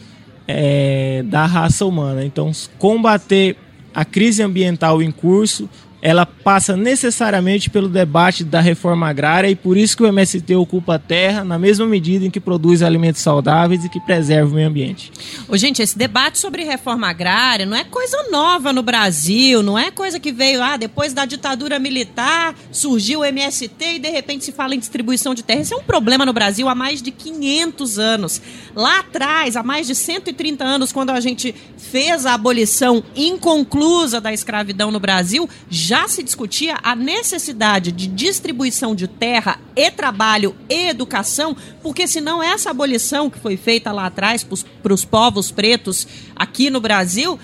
[0.48, 2.24] é, da raça humana.
[2.24, 3.54] Então, combater
[3.94, 5.68] a crise ambiental em curso
[6.04, 10.96] ela passa necessariamente pelo debate da reforma agrária e por isso que o MST ocupa
[10.96, 14.68] a terra na mesma medida em que produz alimentos saudáveis e que preserva o meio
[14.68, 15.10] ambiente.
[15.48, 19.90] Ô, gente, esse debate sobre reforma agrária não é coisa nova no Brasil, não é
[19.90, 24.52] coisa que veio, ah, depois da ditadura militar surgiu o MST e de repente se
[24.52, 25.62] fala em distribuição de terra.
[25.62, 28.42] Esse é um problema no Brasil há mais de 500 anos.
[28.76, 34.34] Lá atrás, há mais de 130 anos, quando a gente fez a abolição inconclusa da
[34.34, 40.56] escravidão no Brasil, já já se discutia a necessidade de distribuição de terra e trabalho
[40.68, 44.44] e educação, porque senão essa abolição que foi feita lá atrás
[44.82, 47.38] para os povos pretos aqui no Brasil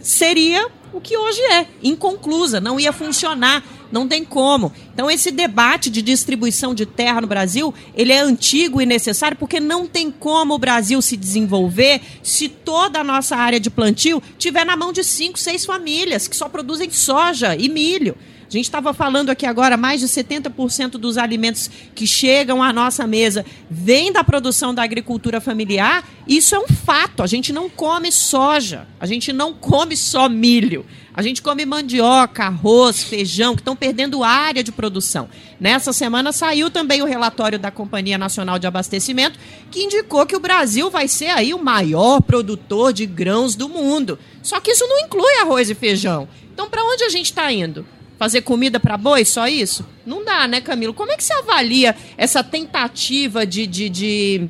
[0.00, 4.72] seria o que hoje é, inconclusa, não ia funcionar, não tem como.
[4.92, 9.60] Então esse debate de distribuição de terra no Brasil, ele é antigo e necessário porque
[9.60, 14.66] não tem como o Brasil se desenvolver se toda a nossa área de plantio tiver
[14.66, 18.16] na mão de cinco, seis famílias que só produzem soja e milho.
[18.48, 23.06] A gente estava falando aqui agora, mais de 70% dos alimentos que chegam à nossa
[23.06, 26.08] mesa vêm da produção da agricultura familiar.
[26.26, 27.22] Isso é um fato.
[27.22, 30.86] A gente não come soja, a gente não come só milho.
[31.12, 35.28] A gente come mandioca, arroz, feijão, que estão perdendo área de produção.
[35.60, 39.38] Nessa semana saiu também o relatório da Companhia Nacional de Abastecimento,
[39.70, 44.18] que indicou que o Brasil vai ser aí o maior produtor de grãos do mundo.
[44.42, 46.26] Só que isso não inclui arroz e feijão.
[46.54, 47.84] Então, para onde a gente está indo?
[48.18, 49.86] Fazer comida para boi, só isso?
[50.04, 50.92] Não dá, né, Camilo?
[50.92, 54.48] Como é que você avalia essa tentativa de, de, de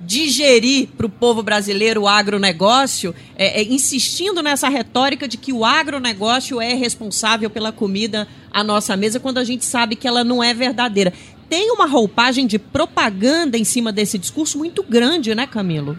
[0.00, 5.64] digerir para o povo brasileiro o agronegócio, é, é, insistindo nessa retórica de que o
[5.64, 10.42] agronegócio é responsável pela comida à nossa mesa, quando a gente sabe que ela não
[10.42, 11.12] é verdadeira.
[11.48, 15.96] Tem uma roupagem de propaganda em cima desse discurso muito grande, né, Camilo?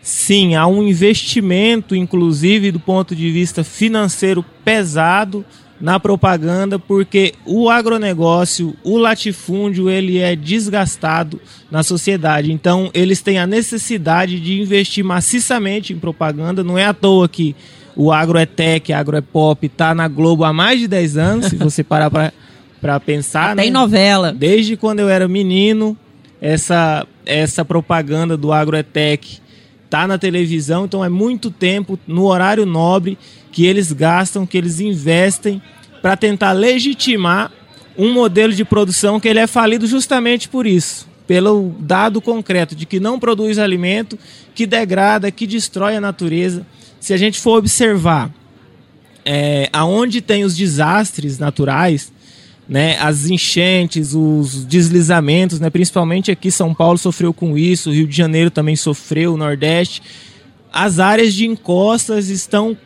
[0.00, 5.44] Sim, há um investimento, inclusive do ponto de vista financeiro, pesado
[5.80, 11.40] na propaganda porque o agronegócio, o latifúndio, ele é desgastado
[11.70, 12.52] na sociedade.
[12.52, 16.62] Então, eles têm a necessidade de investir maciçamente em propaganda.
[16.62, 17.56] Não é à toa que
[17.96, 21.46] o agro é tech, agro é pop, tá na Globo há mais de 10 anos,
[21.46, 22.10] se você parar
[22.80, 23.56] para pensar.
[23.56, 23.78] Tem né?
[23.78, 24.32] novela.
[24.32, 25.96] Desde quando eu era menino,
[26.40, 29.40] essa, essa propaganda do agro é tech
[29.90, 33.18] tá na televisão, então é muito tempo no horário nobre
[33.52, 35.60] que eles gastam, que eles investem
[36.00, 37.52] para tentar legitimar
[37.96, 42.86] um modelo de produção que ele é falido justamente por isso, pelo dado concreto de
[42.86, 44.18] que não produz alimento,
[44.54, 46.66] que degrada, que destrói a natureza.
[46.98, 48.32] Se a gente for observar
[49.24, 52.12] é, aonde tem os desastres naturais,
[52.68, 58.16] né, as enchentes, os deslizamentos, né, principalmente aqui São Paulo sofreu com isso, Rio de
[58.16, 60.00] Janeiro também sofreu, o Nordeste.
[60.72, 62.76] As áreas de encostas estão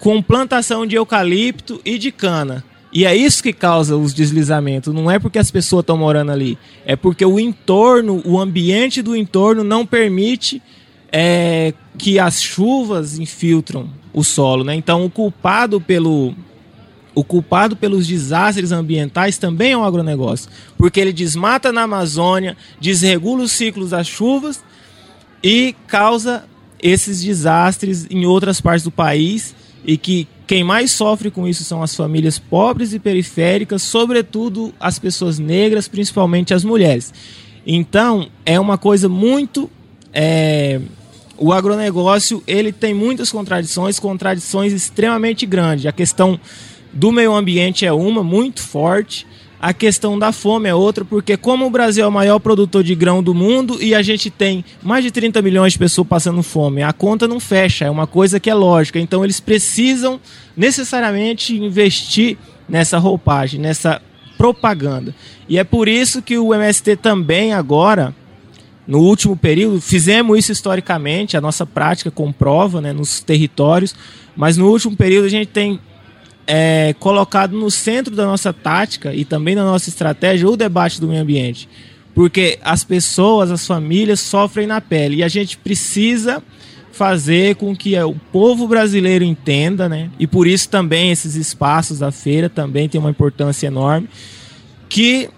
[0.00, 2.64] com plantação de eucalipto e de cana.
[2.92, 4.92] E é isso que causa os deslizamentos.
[4.92, 9.14] Não é porque as pessoas estão morando ali, é porque o entorno, o ambiente do
[9.14, 10.60] entorno não permite
[11.12, 14.64] é, que as chuvas infiltram o solo.
[14.64, 14.74] Né?
[14.74, 16.34] Então, o culpado pelo
[17.12, 23.42] o culpado pelos desastres ambientais também é o agronegócio, porque ele desmata na Amazônia, desregula
[23.42, 24.62] os ciclos das chuvas
[25.42, 26.44] e causa
[26.80, 31.82] esses desastres em outras partes do país e que quem mais sofre com isso são
[31.82, 37.12] as famílias pobres e periféricas, sobretudo as pessoas negras, principalmente as mulheres.
[37.66, 39.70] Então, é uma coisa muito
[40.12, 40.80] é,
[41.40, 45.86] o agronegócio ele tem muitas contradições, contradições extremamente grandes.
[45.86, 46.38] A questão
[46.92, 49.26] do meio ambiente é uma muito forte.
[49.62, 52.94] A questão da fome é outra, porque como o Brasil é o maior produtor de
[52.94, 56.82] grão do mundo e a gente tem mais de 30 milhões de pessoas passando fome,
[56.82, 58.98] a conta não fecha, é uma coisa que é lógica.
[58.98, 60.18] Então eles precisam
[60.56, 64.00] necessariamente investir nessa roupagem, nessa
[64.38, 65.14] propaganda.
[65.46, 68.14] E é por isso que o MST também agora,
[68.86, 73.94] no último período, fizemos isso historicamente, a nossa prática comprova né, nos territórios,
[74.34, 75.78] mas no último período a gente tem
[76.52, 81.06] é, colocado no centro da nossa tática e também da nossa estratégia o debate do
[81.06, 81.68] meio ambiente.
[82.12, 86.42] Porque as pessoas, as famílias sofrem na pele e a gente precisa
[86.90, 90.10] fazer com que o povo brasileiro entenda, né?
[90.18, 94.08] E por isso também esses espaços da feira também tem uma importância enorme,
[94.88, 95.30] que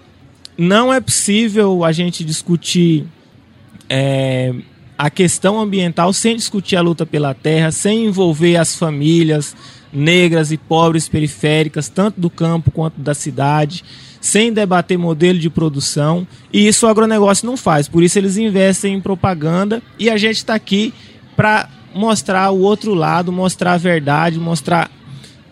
[0.57, 3.05] não é possível a gente discutir
[3.87, 4.55] é,
[4.97, 9.55] a questão ambiental sem discutir a luta pela terra, sem envolver as famílias,
[9.93, 13.85] negras e pobres periféricas, tanto do campo quanto da cidade,
[14.21, 16.27] sem debater modelo de produção.
[16.53, 17.89] E isso o agronegócio não faz.
[17.89, 20.95] Por isso eles investem em propaganda e a gente está aqui
[21.37, 24.91] para mostrar o outro lado, mostrar a verdade, mostrar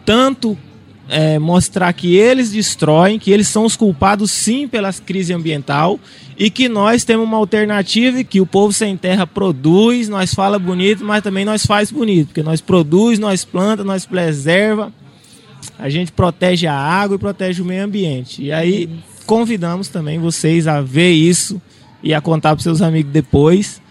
[0.05, 0.57] tanto
[1.11, 5.98] é, mostrar que eles destroem, que eles são os culpados sim pela crise ambiental
[6.38, 11.04] e que nós temos uma alternativa que o povo sem terra produz, nós fala bonito,
[11.04, 14.92] mas também nós faz bonito, porque nós produz, nós planta, nós preserva,
[15.78, 18.42] a gente protege a água e protege o meio ambiente.
[18.42, 18.88] E aí
[19.26, 21.61] convidamos também vocês a ver isso
[22.02, 23.82] e a contar para seus amigos depois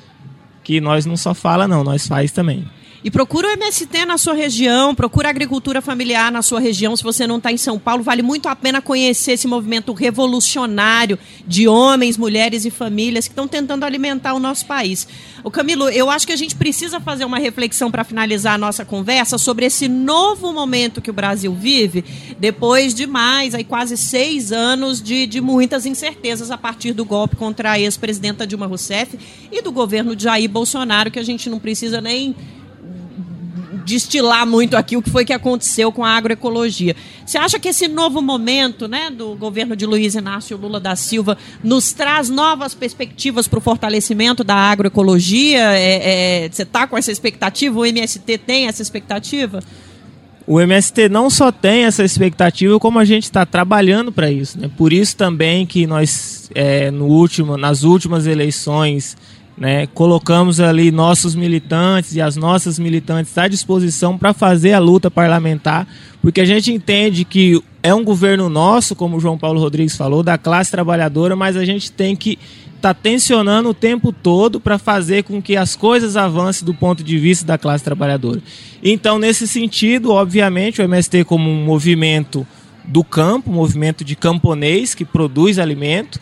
[0.63, 2.65] que nós não só fala não, nós faz também.
[3.02, 6.97] E procura o MST na sua região, procura a agricultura familiar na sua região.
[6.97, 11.18] Se você não está em São Paulo, vale muito a pena conhecer esse movimento revolucionário
[11.47, 15.08] de homens, mulheres e famílias que estão tentando alimentar o nosso país.
[15.45, 18.84] O Camilo, eu acho que a gente precisa fazer uma reflexão para finalizar a nossa
[18.84, 22.04] conversa sobre esse novo momento que o Brasil vive,
[22.38, 27.38] depois de mais, aí quase seis anos de, de muitas incertezas a partir do golpe
[27.38, 29.18] contra a ex-presidenta Dilma Rousseff
[29.50, 32.36] e do governo de Jair Bolsonaro, que a gente não precisa nem
[33.90, 36.96] destilar muito aqui o que foi que aconteceu com a agroecologia.
[37.26, 41.38] Você acha que esse novo momento né, do governo de Luiz Inácio Lula da Silva
[41.64, 45.74] nos traz novas perspectivas para o fortalecimento da agroecologia?
[45.74, 47.80] É, é, você está com essa expectativa?
[47.80, 49.60] O MST tem essa expectativa?
[50.46, 54.60] O MST não só tem essa expectativa, como a gente está trabalhando para isso.
[54.60, 54.70] Né?
[54.76, 59.16] Por isso também que nós, é, no último, nas últimas eleições
[59.60, 59.88] né?
[59.88, 65.86] Colocamos ali nossos militantes e as nossas militantes à disposição para fazer a luta parlamentar,
[66.22, 70.24] porque a gente entende que é um governo nosso, como o João Paulo Rodrigues falou,
[70.24, 72.39] da classe trabalhadora, mas a gente tem que
[72.76, 77.03] estar tá tensionando o tempo todo para fazer com que as coisas avancem do ponto
[77.03, 78.41] de vista da classe trabalhadora.
[78.82, 82.47] Então, nesse sentido, obviamente, o MST como um movimento
[82.86, 86.20] do campo, um movimento de camponês que produz alimento,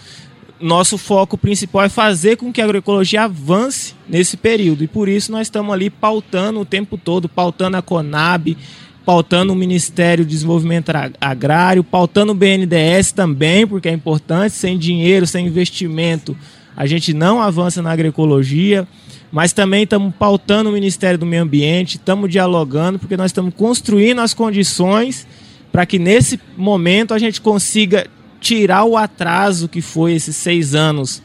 [0.60, 4.84] nosso foco principal é fazer com que a agroecologia avance nesse período.
[4.84, 8.58] E por isso nós estamos ali pautando o tempo todo, pautando a Conab,
[9.06, 10.92] pautando o Ministério do Desenvolvimento
[11.22, 16.36] Agrário, pautando o BNDES também, porque é importante, sem dinheiro, sem investimento,
[16.76, 18.88] a gente não avança na agroecologia,
[19.32, 24.20] mas também estamos pautando o Ministério do Meio Ambiente, estamos dialogando, porque nós estamos construindo
[24.20, 25.26] as condições
[25.72, 28.08] para que nesse momento a gente consiga
[28.40, 31.22] tirar o atraso que foi esses seis anos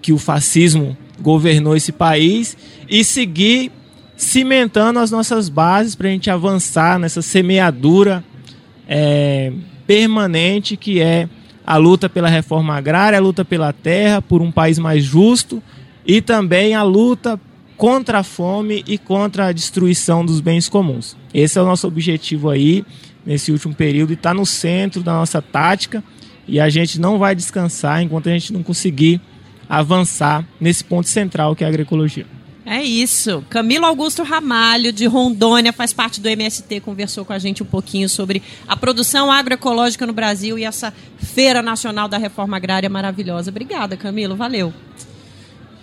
[0.00, 2.56] que o fascismo governou esse país
[2.88, 3.72] e seguir
[4.16, 8.24] cimentando as nossas bases para a gente avançar nessa semeadura
[8.88, 9.52] é,
[9.86, 11.28] permanente que é
[11.66, 15.62] a luta pela reforma agrária, a luta pela terra, por um país mais justo
[16.06, 17.40] e também a luta
[17.76, 21.16] contra a fome e contra a destruição dos bens comuns.
[21.34, 22.84] Esse é o nosso objetivo aí
[23.24, 26.02] nesse último período e está no centro da nossa tática
[26.48, 29.20] e a gente não vai descansar enquanto a gente não conseguir
[29.68, 32.26] avançar nesse ponto central que é a agroecologia.
[32.68, 33.44] É isso.
[33.48, 38.08] Camilo Augusto Ramalho, de Rondônia, faz parte do MST, conversou com a gente um pouquinho
[38.08, 43.52] sobre a produção agroecológica no Brasil e essa Feira Nacional da Reforma Agrária maravilhosa.
[43.52, 44.34] Obrigada, Camilo.
[44.34, 44.74] Valeu.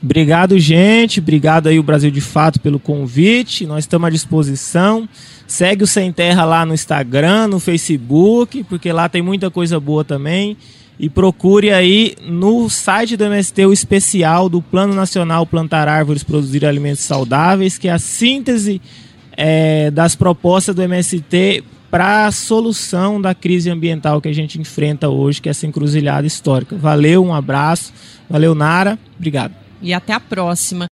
[0.03, 1.21] Obrigado, gente.
[1.21, 3.65] Obrigado aí o Brasil de Fato pelo convite.
[3.65, 5.07] Nós estamos à disposição.
[5.47, 10.03] Segue o Sem Terra lá no Instagram, no Facebook, porque lá tem muita coisa boa
[10.03, 10.57] também.
[10.99, 16.65] E procure aí no site do MST o especial do Plano Nacional Plantar Árvores Produzir
[16.65, 18.81] Alimentos Saudáveis, que é a síntese
[19.37, 25.07] é, das propostas do MST para a solução da crise ambiental que a gente enfrenta
[25.07, 26.75] hoje, que é essa encruzilhada histórica.
[26.75, 27.93] Valeu, um abraço.
[28.29, 28.99] Valeu, Nara.
[29.17, 29.62] Obrigado.
[29.83, 30.85] E até a próxima.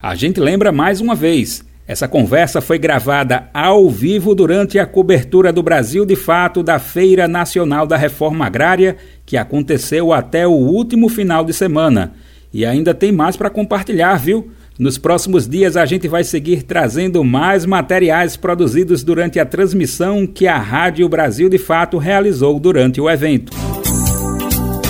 [0.00, 5.52] A gente lembra mais uma vez Essa conversa foi gravada ao vivo durante a cobertura
[5.52, 11.10] do Brasil de Fato da Feira Nacional da Reforma Agrária, que aconteceu até o último
[11.10, 12.14] final de semana.
[12.50, 14.50] E ainda tem mais para compartilhar, viu?
[14.78, 20.46] Nos próximos dias a gente vai seguir trazendo mais materiais produzidos durante a transmissão que
[20.46, 23.52] a Rádio Brasil de Fato realizou durante o evento.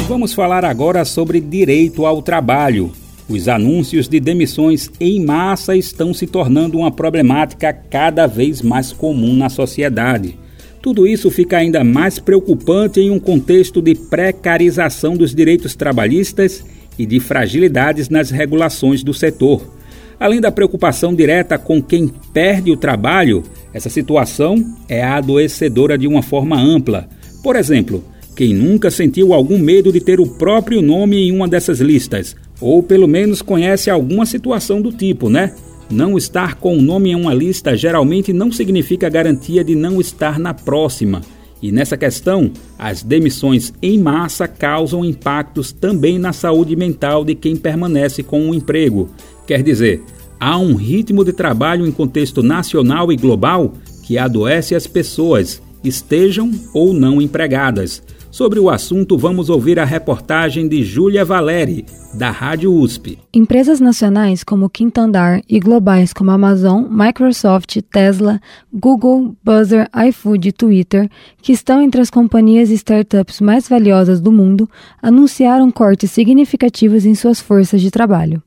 [0.07, 2.93] Vamos falar agora sobre direito ao trabalho.
[3.27, 9.35] Os anúncios de demissões em massa estão se tornando uma problemática cada vez mais comum
[9.35, 10.39] na sociedade.
[10.83, 16.63] Tudo isso fica ainda mais preocupante em um contexto de precarização dos direitos trabalhistas
[16.99, 19.75] e de fragilidades nas regulações do setor.
[20.21, 23.43] Além da preocupação direta com quem perde o trabalho,
[23.73, 27.09] essa situação é adoecedora de uma forma ampla.
[27.43, 28.05] Por exemplo,
[28.35, 32.83] quem nunca sentiu algum medo de ter o próprio nome em uma dessas listas, ou
[32.83, 35.55] pelo menos conhece alguma situação do tipo, né?
[35.91, 40.39] Não estar com o nome em uma lista geralmente não significa garantia de não estar
[40.39, 41.21] na próxima.
[41.63, 47.57] E nessa questão, as demissões em massa causam impactos também na saúde mental de quem
[47.57, 49.09] permanece com o emprego.
[49.47, 50.03] Quer dizer,
[50.39, 53.73] há um ritmo de trabalho em contexto nacional e global
[54.03, 58.03] que adoece as pessoas, estejam ou não empregadas.
[58.35, 63.17] Sobre o assunto, vamos ouvir a reportagem de Júlia Valeri, da Rádio USP.
[63.33, 68.41] Empresas nacionais como Quintandar e globais como Amazon, Microsoft, Tesla,
[68.73, 71.09] Google, Buzzer, iFood e Twitter,
[71.41, 74.69] que estão entre as companhias e startups mais valiosas do mundo,
[75.01, 78.43] anunciaram cortes significativos em suas forças de trabalho.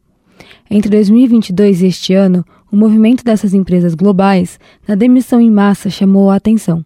[0.69, 6.29] Entre 2022 e este ano, o movimento dessas empresas globais na demissão em massa chamou
[6.29, 6.83] a atenção.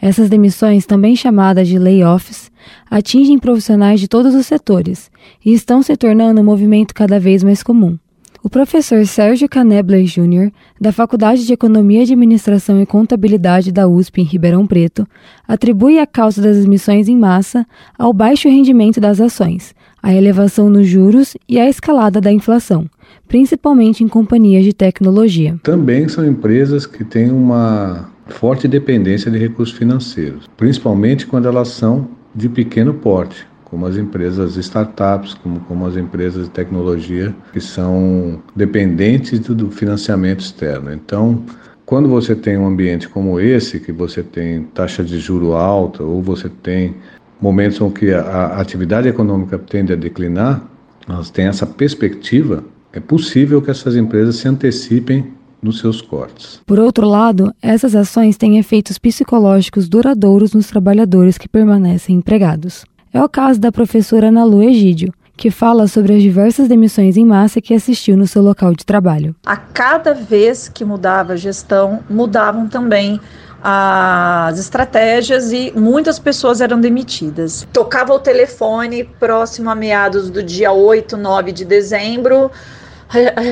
[0.00, 2.50] Essas demissões, também chamadas de layoffs,
[2.90, 5.10] atingem profissionais de todos os setores
[5.44, 7.98] e estão se tornando um movimento cada vez mais comum.
[8.44, 14.24] O professor Sérgio Canebler Jr., da Faculdade de Economia, Administração e Contabilidade da USP em
[14.24, 15.08] Ribeirão Preto,
[15.48, 17.66] atribui a causa das demissões em massa
[17.98, 22.84] ao baixo rendimento das ações, à elevação nos juros e à escalada da inflação,
[23.28, 25.58] principalmente em companhias de tecnologia.
[25.62, 32.08] Também são empresas que têm uma forte dependência de recursos financeiros, principalmente quando elas são
[32.34, 38.42] de pequeno porte, como as empresas startups, como, como as empresas de tecnologia que são
[38.54, 40.92] dependentes do financiamento externo.
[40.92, 41.44] Então,
[41.84, 46.22] quando você tem um ambiente como esse, que você tem taxa de juro alta ou
[46.22, 46.94] você tem
[47.40, 50.64] momentos em que a, a atividade econômica tende a declinar,
[51.08, 52.64] elas têm essa perspectiva,
[52.94, 56.60] é possível que essas empresas se antecipem nos seus cortes.
[56.66, 62.84] Por outro lado, essas ações têm efeitos psicológicos duradouros nos trabalhadores que permanecem empregados.
[63.12, 67.24] É o caso da professora Ana Lu Egídio, que fala sobre as diversas demissões em
[67.24, 69.34] massa que assistiu no seu local de trabalho.
[69.44, 73.20] A cada vez que mudava a gestão, mudavam também
[73.66, 77.66] as estratégias e muitas pessoas eram demitidas.
[77.72, 82.50] Tocava o telefone próximo a meados do dia 8, 9 de dezembro,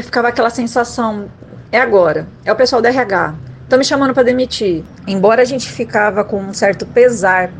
[0.02, 1.26] ficava aquela sensação:
[1.70, 4.84] é agora, é o pessoal da RH, estão me chamando para demitir.
[5.06, 7.50] Embora a gente ficava com um certo pesar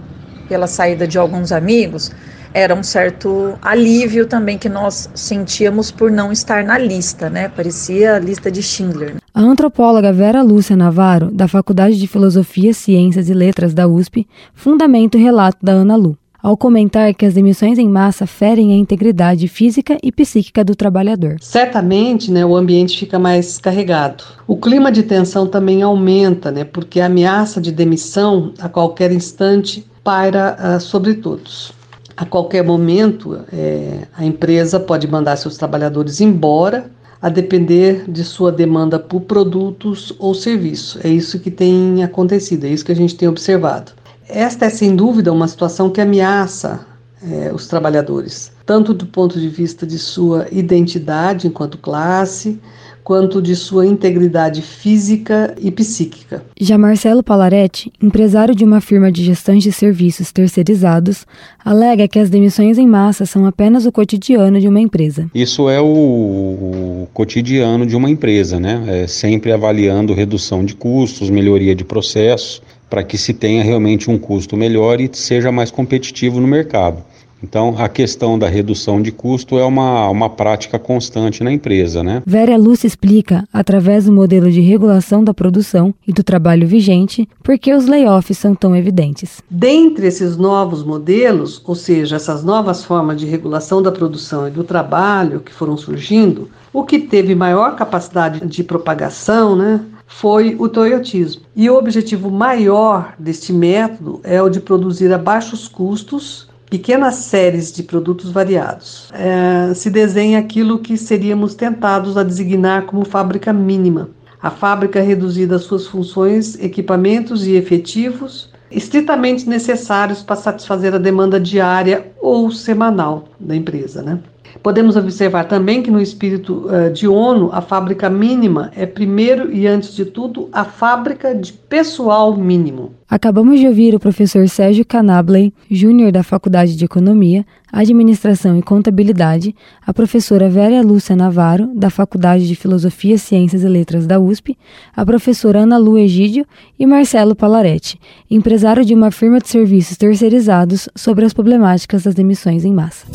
[0.49, 2.13] pela saída de alguns amigos,
[2.53, 7.49] era um certo alívio também que nós sentíamos por não estar na lista, né?
[7.49, 9.17] Parecia a lista de Schindler.
[9.33, 15.17] A antropóloga Vera Lúcia Navarro, da Faculdade de Filosofia, Ciências e Letras da USP, fundamenta
[15.17, 19.47] o relato da Ana Lu ao comentar que as demissões em massa ferem a integridade
[19.47, 21.36] física e psíquica do trabalhador.
[21.40, 24.24] Certamente, né, o ambiente fica mais carregado.
[24.47, 29.86] O clima de tensão também aumenta, né, porque a ameaça de demissão a qualquer instante
[30.03, 31.72] paira uh, sobre todos.
[32.16, 36.90] A qualquer momento, é, a empresa pode mandar seus trabalhadores embora,
[37.22, 41.03] a depender de sua demanda por produtos ou serviços.
[41.05, 43.93] É isso que tem acontecido, é isso que a gente tem observado.
[44.29, 46.87] Esta é sem dúvida uma situação que ameaça
[47.23, 52.59] é, os trabalhadores, tanto do ponto de vista de sua identidade enquanto classe,
[53.05, 56.43] quanto de sua integridade física e psíquica.
[56.61, 61.27] Já Marcelo Palaretti, empresário de uma firma de gestão de serviços terceirizados,
[61.64, 65.29] alega que as demissões em massa são apenas o cotidiano de uma empresa.
[65.35, 69.03] Isso é o, o cotidiano de uma empresa, né?
[69.03, 72.62] É sempre avaliando redução de custos, melhoria de processos,
[72.93, 77.03] para que se tenha realmente um custo melhor e seja mais competitivo no mercado.
[77.43, 82.22] Então, a questão da redução de custo é uma, uma prática constante na empresa, né?
[82.26, 87.59] Vera Lúcia explica, através do modelo de regulação da produção e do trabalho vigente, por
[87.59, 89.40] que os layoffs são tão evidentes.
[89.51, 94.62] Dentre esses novos modelos, ou seja, essas novas formas de regulação da produção e do
[94.62, 99.80] trabalho que foram surgindo, o que teve maior capacidade de propagação, né,
[100.15, 101.43] foi o toyotismo.
[101.57, 107.73] E o objetivo maior deste método é o de produzir a baixos custos pequenas séries
[107.73, 109.11] de produtos variados.
[109.13, 114.11] É, se desenha aquilo que seríamos tentados a designar como fábrica mínima.
[114.41, 121.39] A fábrica reduzida às suas funções, equipamentos e efetivos estritamente necessários para satisfazer a demanda
[121.39, 124.19] diária ou semanal da empresa, né?
[124.62, 129.66] Podemos observar também que, no espírito uh, de ONU, a fábrica mínima é, primeiro e
[129.66, 132.93] antes de tudo, a fábrica de pessoal mínimo.
[133.09, 139.55] Acabamos de ouvir o professor Sérgio Canabley, júnior da Faculdade de Economia, Administração e Contabilidade,
[139.86, 144.57] a professora Vera Lúcia Navarro, da Faculdade de Filosofia, Ciências e Letras da USP,
[144.95, 146.47] a professora Ana Lu Egídio
[146.78, 147.99] e Marcelo Palaretti,
[148.30, 153.07] empresário de uma firma de serviços terceirizados sobre as problemáticas das emissões em massa.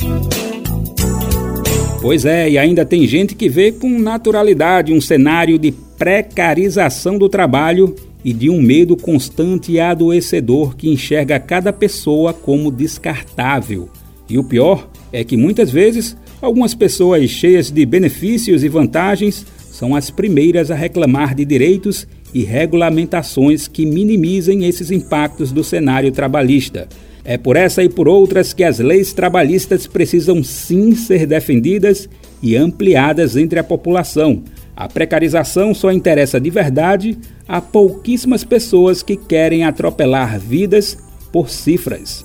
[2.08, 7.28] Pois é, e ainda tem gente que vê com naturalidade um cenário de precarização do
[7.28, 7.93] trabalho
[8.24, 13.89] e de um medo constante e adoecedor que enxerga cada pessoa como descartável.
[14.30, 19.93] E o pior é que muitas vezes algumas pessoas cheias de benefícios e vantagens são
[19.93, 26.88] as primeiras a reclamar de direitos e regulamentações que minimizem esses impactos do cenário trabalhista.
[27.30, 32.07] É por essa e por outras que as leis trabalhistas precisam sim ser defendidas
[32.41, 34.43] e ampliadas entre a população.
[34.73, 40.97] A precarização só interessa de verdade a pouquíssimas pessoas que querem atropelar vidas
[41.30, 42.23] por cifras.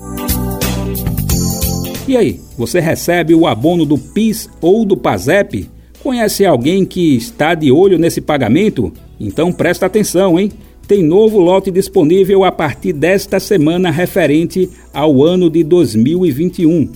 [2.07, 5.69] E aí, você recebe o abono do PIS ou do PASEP?
[6.01, 8.93] Conhece alguém que está de olho nesse pagamento?
[9.19, 10.53] Então presta atenção, hein?
[10.93, 16.93] Tem novo lote disponível a partir desta semana referente ao ano de 2021.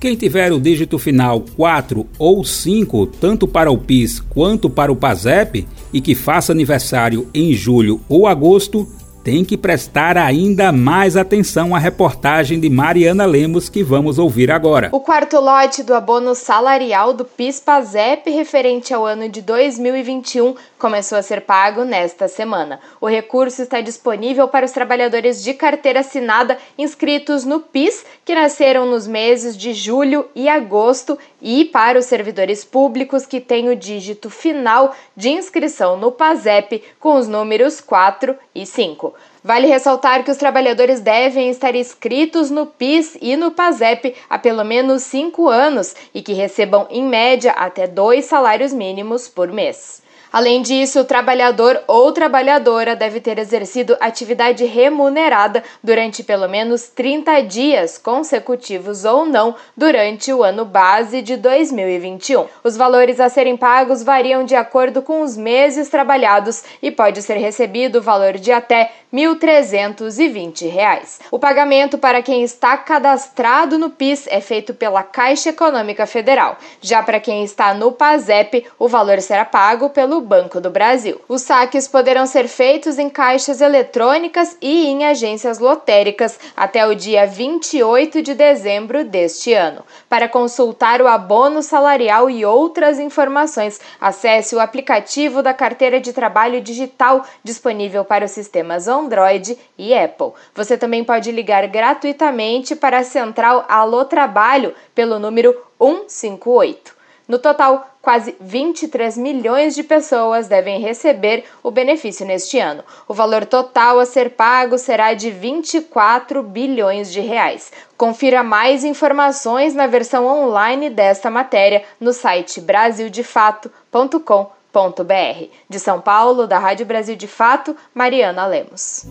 [0.00, 4.96] Quem tiver o dígito final 4 ou 5, tanto para o PIS quanto para o
[4.96, 8.84] PASEP, e que faça aniversário em julho ou agosto,
[9.26, 14.88] tem que prestar ainda mais atenção à reportagem de Mariana Lemos que vamos ouvir agora.
[14.92, 21.22] O quarto lote do abono salarial do PIS-PASEP referente ao ano de 2021 começou a
[21.22, 22.78] ser pago nesta semana.
[23.00, 28.86] O recurso está disponível para os trabalhadores de carteira assinada inscritos no PIS, que nasceram
[28.86, 34.30] nos meses de julho e agosto, e para os servidores públicos que têm o dígito
[34.30, 39.14] final de inscrição no PASEP com os números 4 e 5.
[39.44, 44.64] Vale ressaltar que os trabalhadores devem estar inscritos no PIS e no PASEP há pelo
[44.64, 50.02] menos cinco anos e que recebam, em média, até dois salários mínimos por mês.
[50.36, 57.40] Além disso, o trabalhador ou trabalhadora deve ter exercido atividade remunerada durante pelo menos 30
[57.40, 62.44] dias consecutivos ou não durante o ano base de 2021.
[62.62, 67.38] Os valores a serem pagos variam de acordo com os meses trabalhados e pode ser
[67.38, 71.20] recebido o valor de até R$ 1.320.
[71.30, 76.58] O pagamento para quem está cadastrado no PIS é feito pela Caixa Econômica Federal.
[76.82, 81.20] Já para quem está no PASEP, o valor será pago pelo Banco do Brasil.
[81.28, 87.26] Os saques poderão ser feitos em caixas eletrônicas e em agências lotéricas até o dia
[87.26, 89.84] 28 de dezembro deste ano.
[90.08, 96.60] Para consultar o abono salarial e outras informações, acesse o aplicativo da Carteira de Trabalho
[96.60, 100.32] Digital disponível para os sistemas Android e Apple.
[100.54, 106.96] Você também pode ligar gratuitamente para a central Alô Trabalho pelo número 158.
[107.28, 112.84] No total, quase 23 milhões de pessoas devem receber o benefício neste ano.
[113.08, 117.72] O valor total a ser pago será de 24 bilhões de reais.
[117.96, 125.44] Confira mais informações na versão online desta matéria no site brasildefato.com.br.
[125.68, 129.04] De São Paulo, da Rádio Brasil de Fato, Mariana Lemos.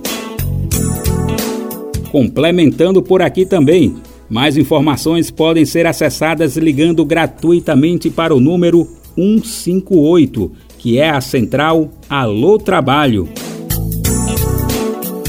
[2.13, 10.51] Complementando por aqui também, mais informações podem ser acessadas ligando gratuitamente para o número 158,
[10.77, 13.29] que é a central Alô Trabalho.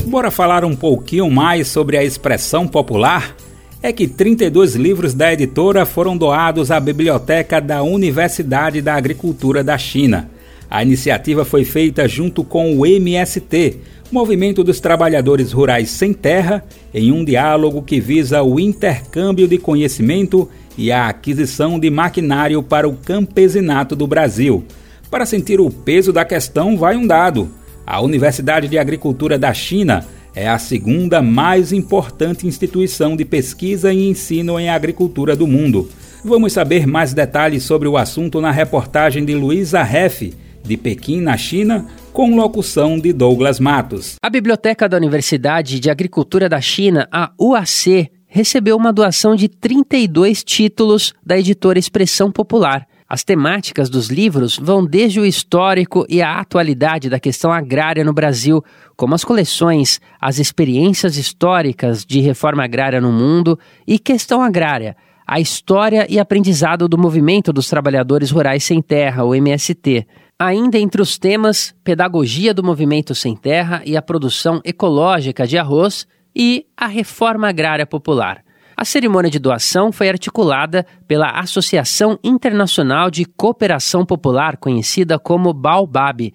[0.06, 3.36] Bora falar um pouquinho mais sobre a expressão popular?
[3.82, 9.76] É que 32 livros da editora foram doados à biblioteca da Universidade da Agricultura da
[9.76, 10.30] China.
[10.70, 13.78] A iniciativa foi feita junto com o MST,
[14.16, 16.64] Movimento dos Trabalhadores Rurais Sem Terra,
[16.94, 22.88] em um diálogo que visa o intercâmbio de conhecimento e a aquisição de maquinário para
[22.88, 24.64] o campesinato do Brasil.
[25.10, 27.50] Para sentir o peso da questão, vai um dado.
[27.86, 34.08] A Universidade de Agricultura da China é a segunda mais importante instituição de pesquisa e
[34.08, 35.90] ensino em agricultura do mundo.
[36.24, 40.32] Vamos saber mais detalhes sobre o assunto na reportagem de Luísa Reff,
[40.64, 41.86] de Pequim, na China,
[42.16, 44.16] com locução de Douglas Matos.
[44.22, 50.42] A Biblioteca da Universidade de Agricultura da China, a UAC, recebeu uma doação de 32
[50.42, 52.86] títulos da editora Expressão Popular.
[53.06, 58.14] As temáticas dos livros vão desde o histórico e a atualidade da questão agrária no
[58.14, 58.64] Brasil,
[58.96, 64.96] como as coleções As Experiências Históricas de Reforma Agrária no Mundo e Questão Agrária,
[65.26, 70.06] a história e aprendizado do Movimento dos Trabalhadores Rurais Sem Terra, o MST.
[70.38, 76.06] Ainda entre os temas, pedagogia do movimento sem terra e a produção ecológica de arroz
[76.34, 78.44] e a reforma agrária popular.
[78.76, 86.30] A cerimônia de doação foi articulada pela Associação Internacional de Cooperação Popular, conhecida como Baobab.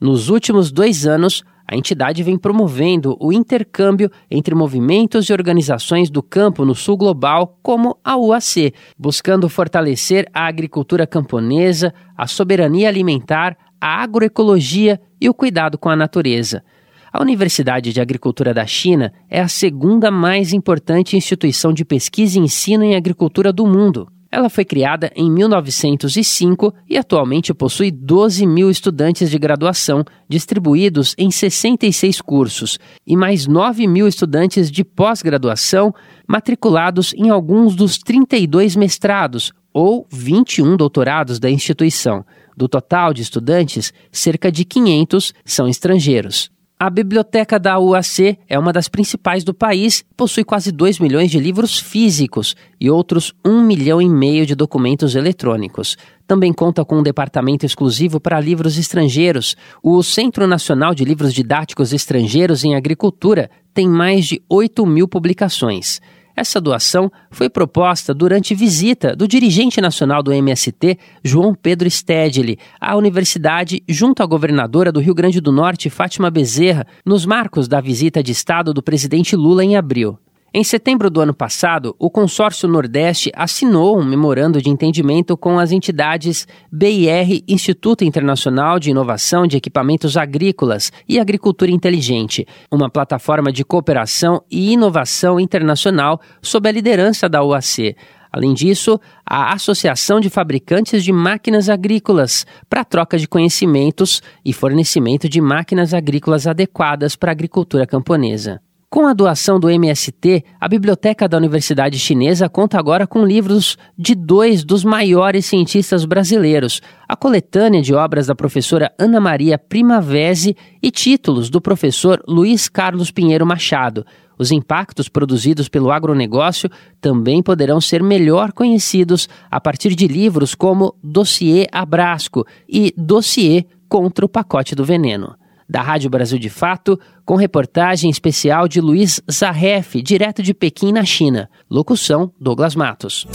[0.00, 6.22] Nos últimos dois anos, a entidade vem promovendo o intercâmbio entre movimentos e organizações do
[6.22, 13.56] campo no sul global, como a UAC, buscando fortalecer a agricultura camponesa, a soberania alimentar,
[13.80, 16.62] a agroecologia e o cuidado com a natureza.
[17.10, 22.42] A Universidade de Agricultura da China é a segunda mais importante instituição de pesquisa e
[22.42, 24.12] ensino em agricultura do mundo.
[24.34, 31.30] Ela foi criada em 1905 e atualmente possui 12 mil estudantes de graduação, distribuídos em
[31.30, 35.94] 66 cursos, e mais 9 mil estudantes de pós-graduação,
[36.26, 42.24] matriculados em alguns dos 32 mestrados ou 21 doutorados da instituição.
[42.56, 46.51] Do total de estudantes, cerca de 500 são estrangeiros.
[46.84, 51.38] A biblioteca da UAC é uma das principais do país, possui quase 2 milhões de
[51.38, 55.96] livros físicos e outros 1 milhão e meio de documentos eletrônicos.
[56.26, 59.56] Também conta com um departamento exclusivo para livros estrangeiros.
[59.80, 66.00] O Centro Nacional de Livros Didáticos Estrangeiros em Agricultura tem mais de 8 mil publicações.
[66.42, 72.96] Essa doação foi proposta durante visita do dirigente nacional do MST, João Pedro Stedley, à
[72.96, 78.24] universidade junto à governadora do Rio Grande do Norte, Fátima Bezerra, nos marcos da visita
[78.24, 80.18] de Estado do presidente Lula em abril.
[80.54, 85.72] Em setembro do ano passado, o Consórcio Nordeste assinou um memorando de entendimento com as
[85.72, 93.64] entidades BIR, Instituto Internacional de Inovação de Equipamentos Agrícolas e Agricultura Inteligente, uma plataforma de
[93.64, 97.96] cooperação e inovação internacional sob a liderança da OAC.
[98.30, 105.30] Além disso, a Associação de Fabricantes de Máquinas Agrícolas para troca de conhecimentos e fornecimento
[105.30, 108.60] de máquinas agrícolas adequadas para a agricultura camponesa.
[108.92, 114.14] Com a doação do MST, a Biblioteca da Universidade Chinesa conta agora com livros de
[114.14, 120.90] dois dos maiores cientistas brasileiros, a coletânea de obras da professora Ana Maria Primavesi e
[120.90, 124.04] títulos do professor Luiz Carlos Pinheiro Machado.
[124.38, 126.68] Os impactos produzidos pelo agronegócio
[127.00, 134.26] também poderão ser melhor conhecidos a partir de livros como Dossiê Abrasco e Dossiê contra
[134.26, 135.34] o Pacote do Veneno
[135.72, 141.04] da Rádio Brasil de Fato, com reportagem especial de Luiz Zarref, direto de Pequim, na
[141.04, 141.48] China.
[141.68, 143.26] Locução: Douglas Matos.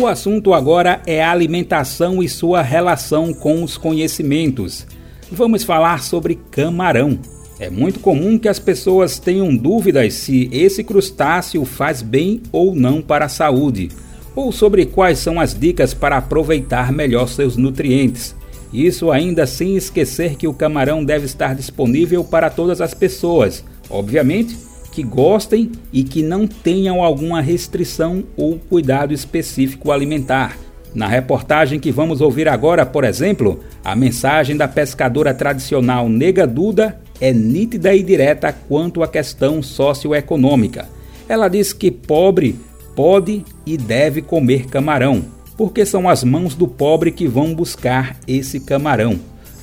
[0.00, 4.86] O assunto agora é alimentação e sua relação com os conhecimentos.
[5.30, 7.18] Vamos falar sobre camarão.
[7.58, 13.02] É muito comum que as pessoas tenham dúvidas se esse crustáceo faz bem ou não
[13.02, 13.90] para a saúde,
[14.34, 18.34] ou sobre quais são as dicas para aproveitar melhor seus nutrientes.
[18.72, 24.69] Isso ainda sem esquecer que o camarão deve estar disponível para todas as pessoas, obviamente
[24.92, 30.56] que gostem e que não tenham alguma restrição ou cuidado específico alimentar.
[30.94, 37.00] Na reportagem que vamos ouvir agora, por exemplo, a mensagem da pescadora tradicional Nega Duda
[37.20, 40.88] é nítida e direta quanto à questão socioeconômica.
[41.28, 42.58] Ela diz que pobre
[42.96, 45.24] pode e deve comer camarão,
[45.56, 49.18] porque são as mãos do pobre que vão buscar esse camarão.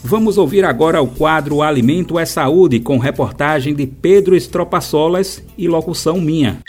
[0.09, 6.21] Vamos ouvir agora o quadro Alimento é Saúde, com reportagem de Pedro Estropaçolas e locução
[6.21, 6.59] minha.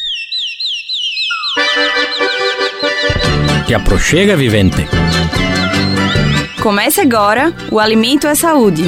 [3.65, 4.85] Te aproxega, vivente.
[6.61, 8.83] Comece agora o Alimento é Saúde.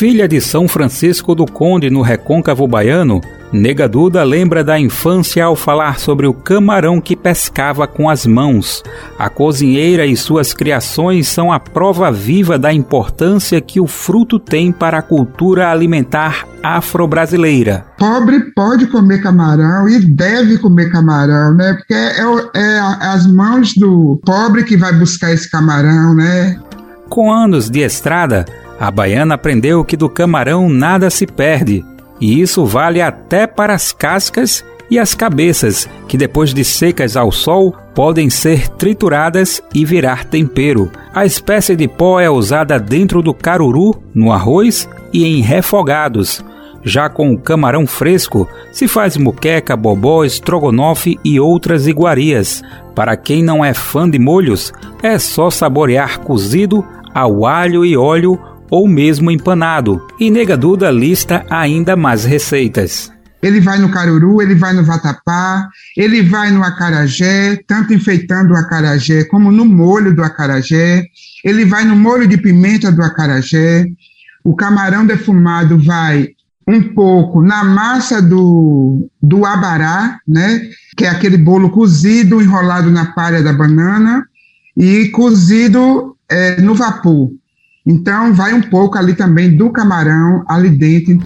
[0.00, 3.20] Filha de São Francisco do Conde no Recôncavo Baiano,
[3.52, 8.82] Nega Duda lembra da infância ao falar sobre o camarão que pescava com as mãos.
[9.18, 14.72] A cozinheira e suas criações são a prova viva da importância que o fruto tem
[14.72, 17.84] para a cultura alimentar afro-brasileira.
[17.98, 21.74] Pobre pode comer camarão e deve comer camarão, né?
[21.74, 22.22] Porque é,
[22.56, 26.58] é as mãos do pobre que vai buscar esse camarão, né?
[27.10, 28.46] Com anos de estrada,
[28.80, 31.84] a baiana aprendeu que do camarão nada se perde
[32.20, 37.30] e isso vale até para as cascas e as cabeças, que depois de secas ao
[37.30, 40.90] sol podem ser trituradas e virar tempero.
[41.14, 46.44] A espécie de pó é usada dentro do caruru, no arroz e em refogados.
[46.82, 52.62] Já com o camarão fresco, se faz muqueca, bobó, estrogonofe e outras iguarias.
[52.94, 54.72] Para quem não é fã de molhos,
[55.02, 61.44] é só saborear cozido ao alho e óleo ou mesmo empanado, e Nega Duda lista
[61.50, 63.10] ainda mais receitas.
[63.42, 65.66] Ele vai no caruru, ele vai no vatapá,
[65.96, 71.04] ele vai no acarajé, tanto enfeitando o acarajé como no molho do acarajé,
[71.42, 73.86] ele vai no molho de pimenta do acarajé,
[74.44, 76.28] o camarão defumado vai
[76.68, 80.60] um pouco na massa do, do abará, né,
[80.96, 84.24] que é aquele bolo cozido, enrolado na palha da banana,
[84.76, 87.30] e cozido é, no vapor.
[87.86, 91.20] Então, vai um pouco ali também do camarão ali dentro.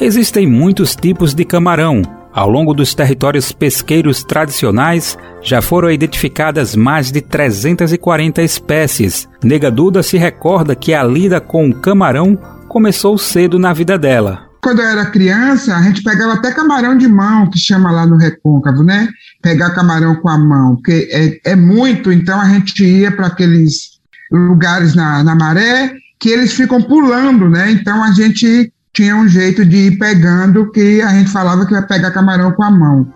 [0.00, 2.02] Existem muitos tipos de camarão.
[2.32, 9.28] Ao longo dos territórios pesqueiros tradicionais, já foram identificadas mais de 340 espécies.
[9.42, 12.38] Nega Duda se recorda que a lida com o camarão
[12.68, 14.46] começou cedo na vida dela.
[14.62, 18.16] Quando eu era criança, a gente pegava até camarão de mão, que chama lá no
[18.16, 19.08] recôncavo, né?
[19.42, 23.97] Pegar camarão com a mão, porque é, é muito, então a gente ia para aqueles
[24.30, 27.70] lugares na, na maré que eles ficam pulando, né?
[27.70, 31.82] Então a gente tinha um jeito de ir pegando que a gente falava que ia
[31.82, 33.06] pegar camarão com a mão.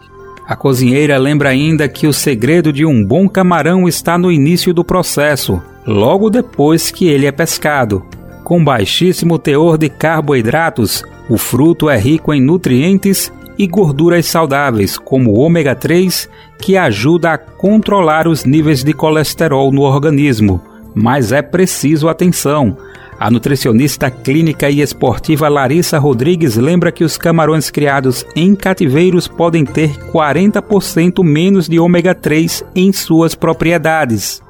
[0.46, 4.84] A cozinheira lembra ainda que o segredo de um bom camarão está no início do
[4.84, 8.04] processo, logo depois que ele é pescado.
[8.44, 15.30] Com baixíssimo teor de carboidratos, o fruto é rico em nutrientes e gorduras saudáveis, como
[15.30, 21.42] o ômega 3, que ajuda a controlar os níveis de colesterol no organismo mas é
[21.42, 22.76] preciso atenção.
[23.18, 29.64] A nutricionista clínica e esportiva Larissa Rodrigues lembra que os camarões criados em cativeiros podem
[29.64, 34.42] ter 40% menos de ômega 3 em suas propriedades.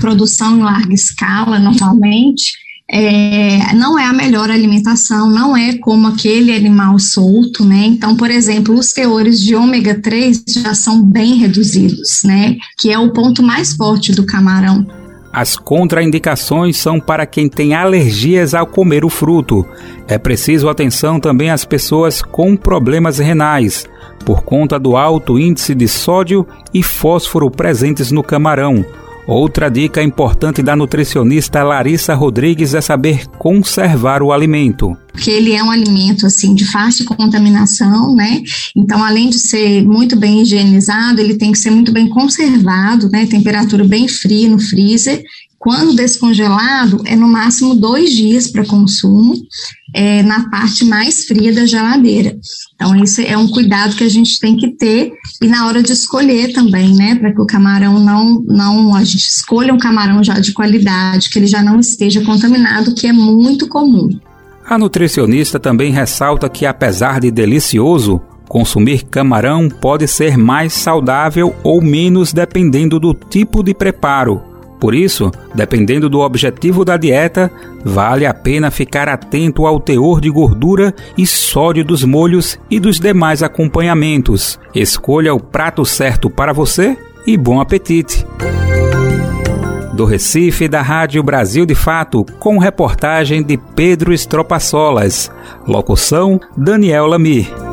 [0.00, 2.52] Produção em larga escala, normalmente,
[2.92, 7.86] é, não é a melhor alimentação, não é como aquele animal solto, né?
[7.86, 12.56] Então, por exemplo, os teores de ômega 3 já são bem reduzidos, né?
[12.76, 14.99] Que é o ponto mais forte do camarão.
[15.32, 19.64] As contraindicações são para quem tem alergias ao comer o fruto.
[20.08, 23.86] É preciso atenção também às pessoas com problemas renais,
[24.24, 28.84] por conta do alto índice de sódio e fósforo presentes no camarão.
[29.26, 34.96] Outra dica importante da nutricionista Larissa Rodrigues é saber conservar o alimento.
[35.12, 38.42] Porque ele é um alimento assim de fácil contaminação, né?
[38.74, 43.26] Então, além de ser muito bem higienizado, ele tem que ser muito bem conservado, né?
[43.26, 45.22] Temperatura bem fria no freezer
[45.60, 49.34] quando descongelado, é no máximo dois dias para consumo,
[49.94, 52.36] é, na parte mais fria da geladeira.
[52.74, 55.12] Então, isso é um cuidado que a gente tem que ter
[55.42, 57.14] e na hora de escolher também, né?
[57.14, 58.94] Para que o camarão não, não.
[58.94, 63.06] A gente escolha um camarão já de qualidade, que ele já não esteja contaminado, que
[63.06, 64.08] é muito comum.
[64.66, 71.80] A nutricionista também ressalta que, apesar de delicioso, consumir camarão pode ser mais saudável ou
[71.80, 74.49] menos dependendo do tipo de preparo.
[74.80, 77.52] Por isso, dependendo do objetivo da dieta,
[77.84, 82.98] vale a pena ficar atento ao teor de gordura e sódio dos molhos e dos
[82.98, 84.58] demais acompanhamentos.
[84.74, 88.26] Escolha o prato certo para você e bom apetite!
[89.92, 95.30] Do Recife, da Rádio Brasil de Fato, com reportagem de Pedro Estropaçolas.
[95.66, 97.69] Locução: Daniel Lamir.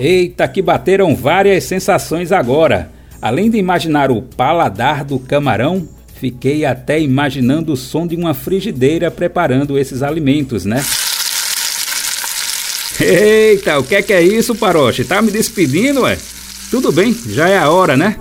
[0.00, 2.90] Eita, que bateram várias sensações agora.
[3.20, 9.10] Além de imaginar o paladar do camarão, fiquei até imaginando o som de uma frigideira
[9.10, 10.82] preparando esses alimentos, né?
[12.98, 15.04] Eita, o que é que é isso, Paroche?
[15.04, 16.16] Tá me despedindo, ué?
[16.70, 18.16] tudo bem, já é a hora, né?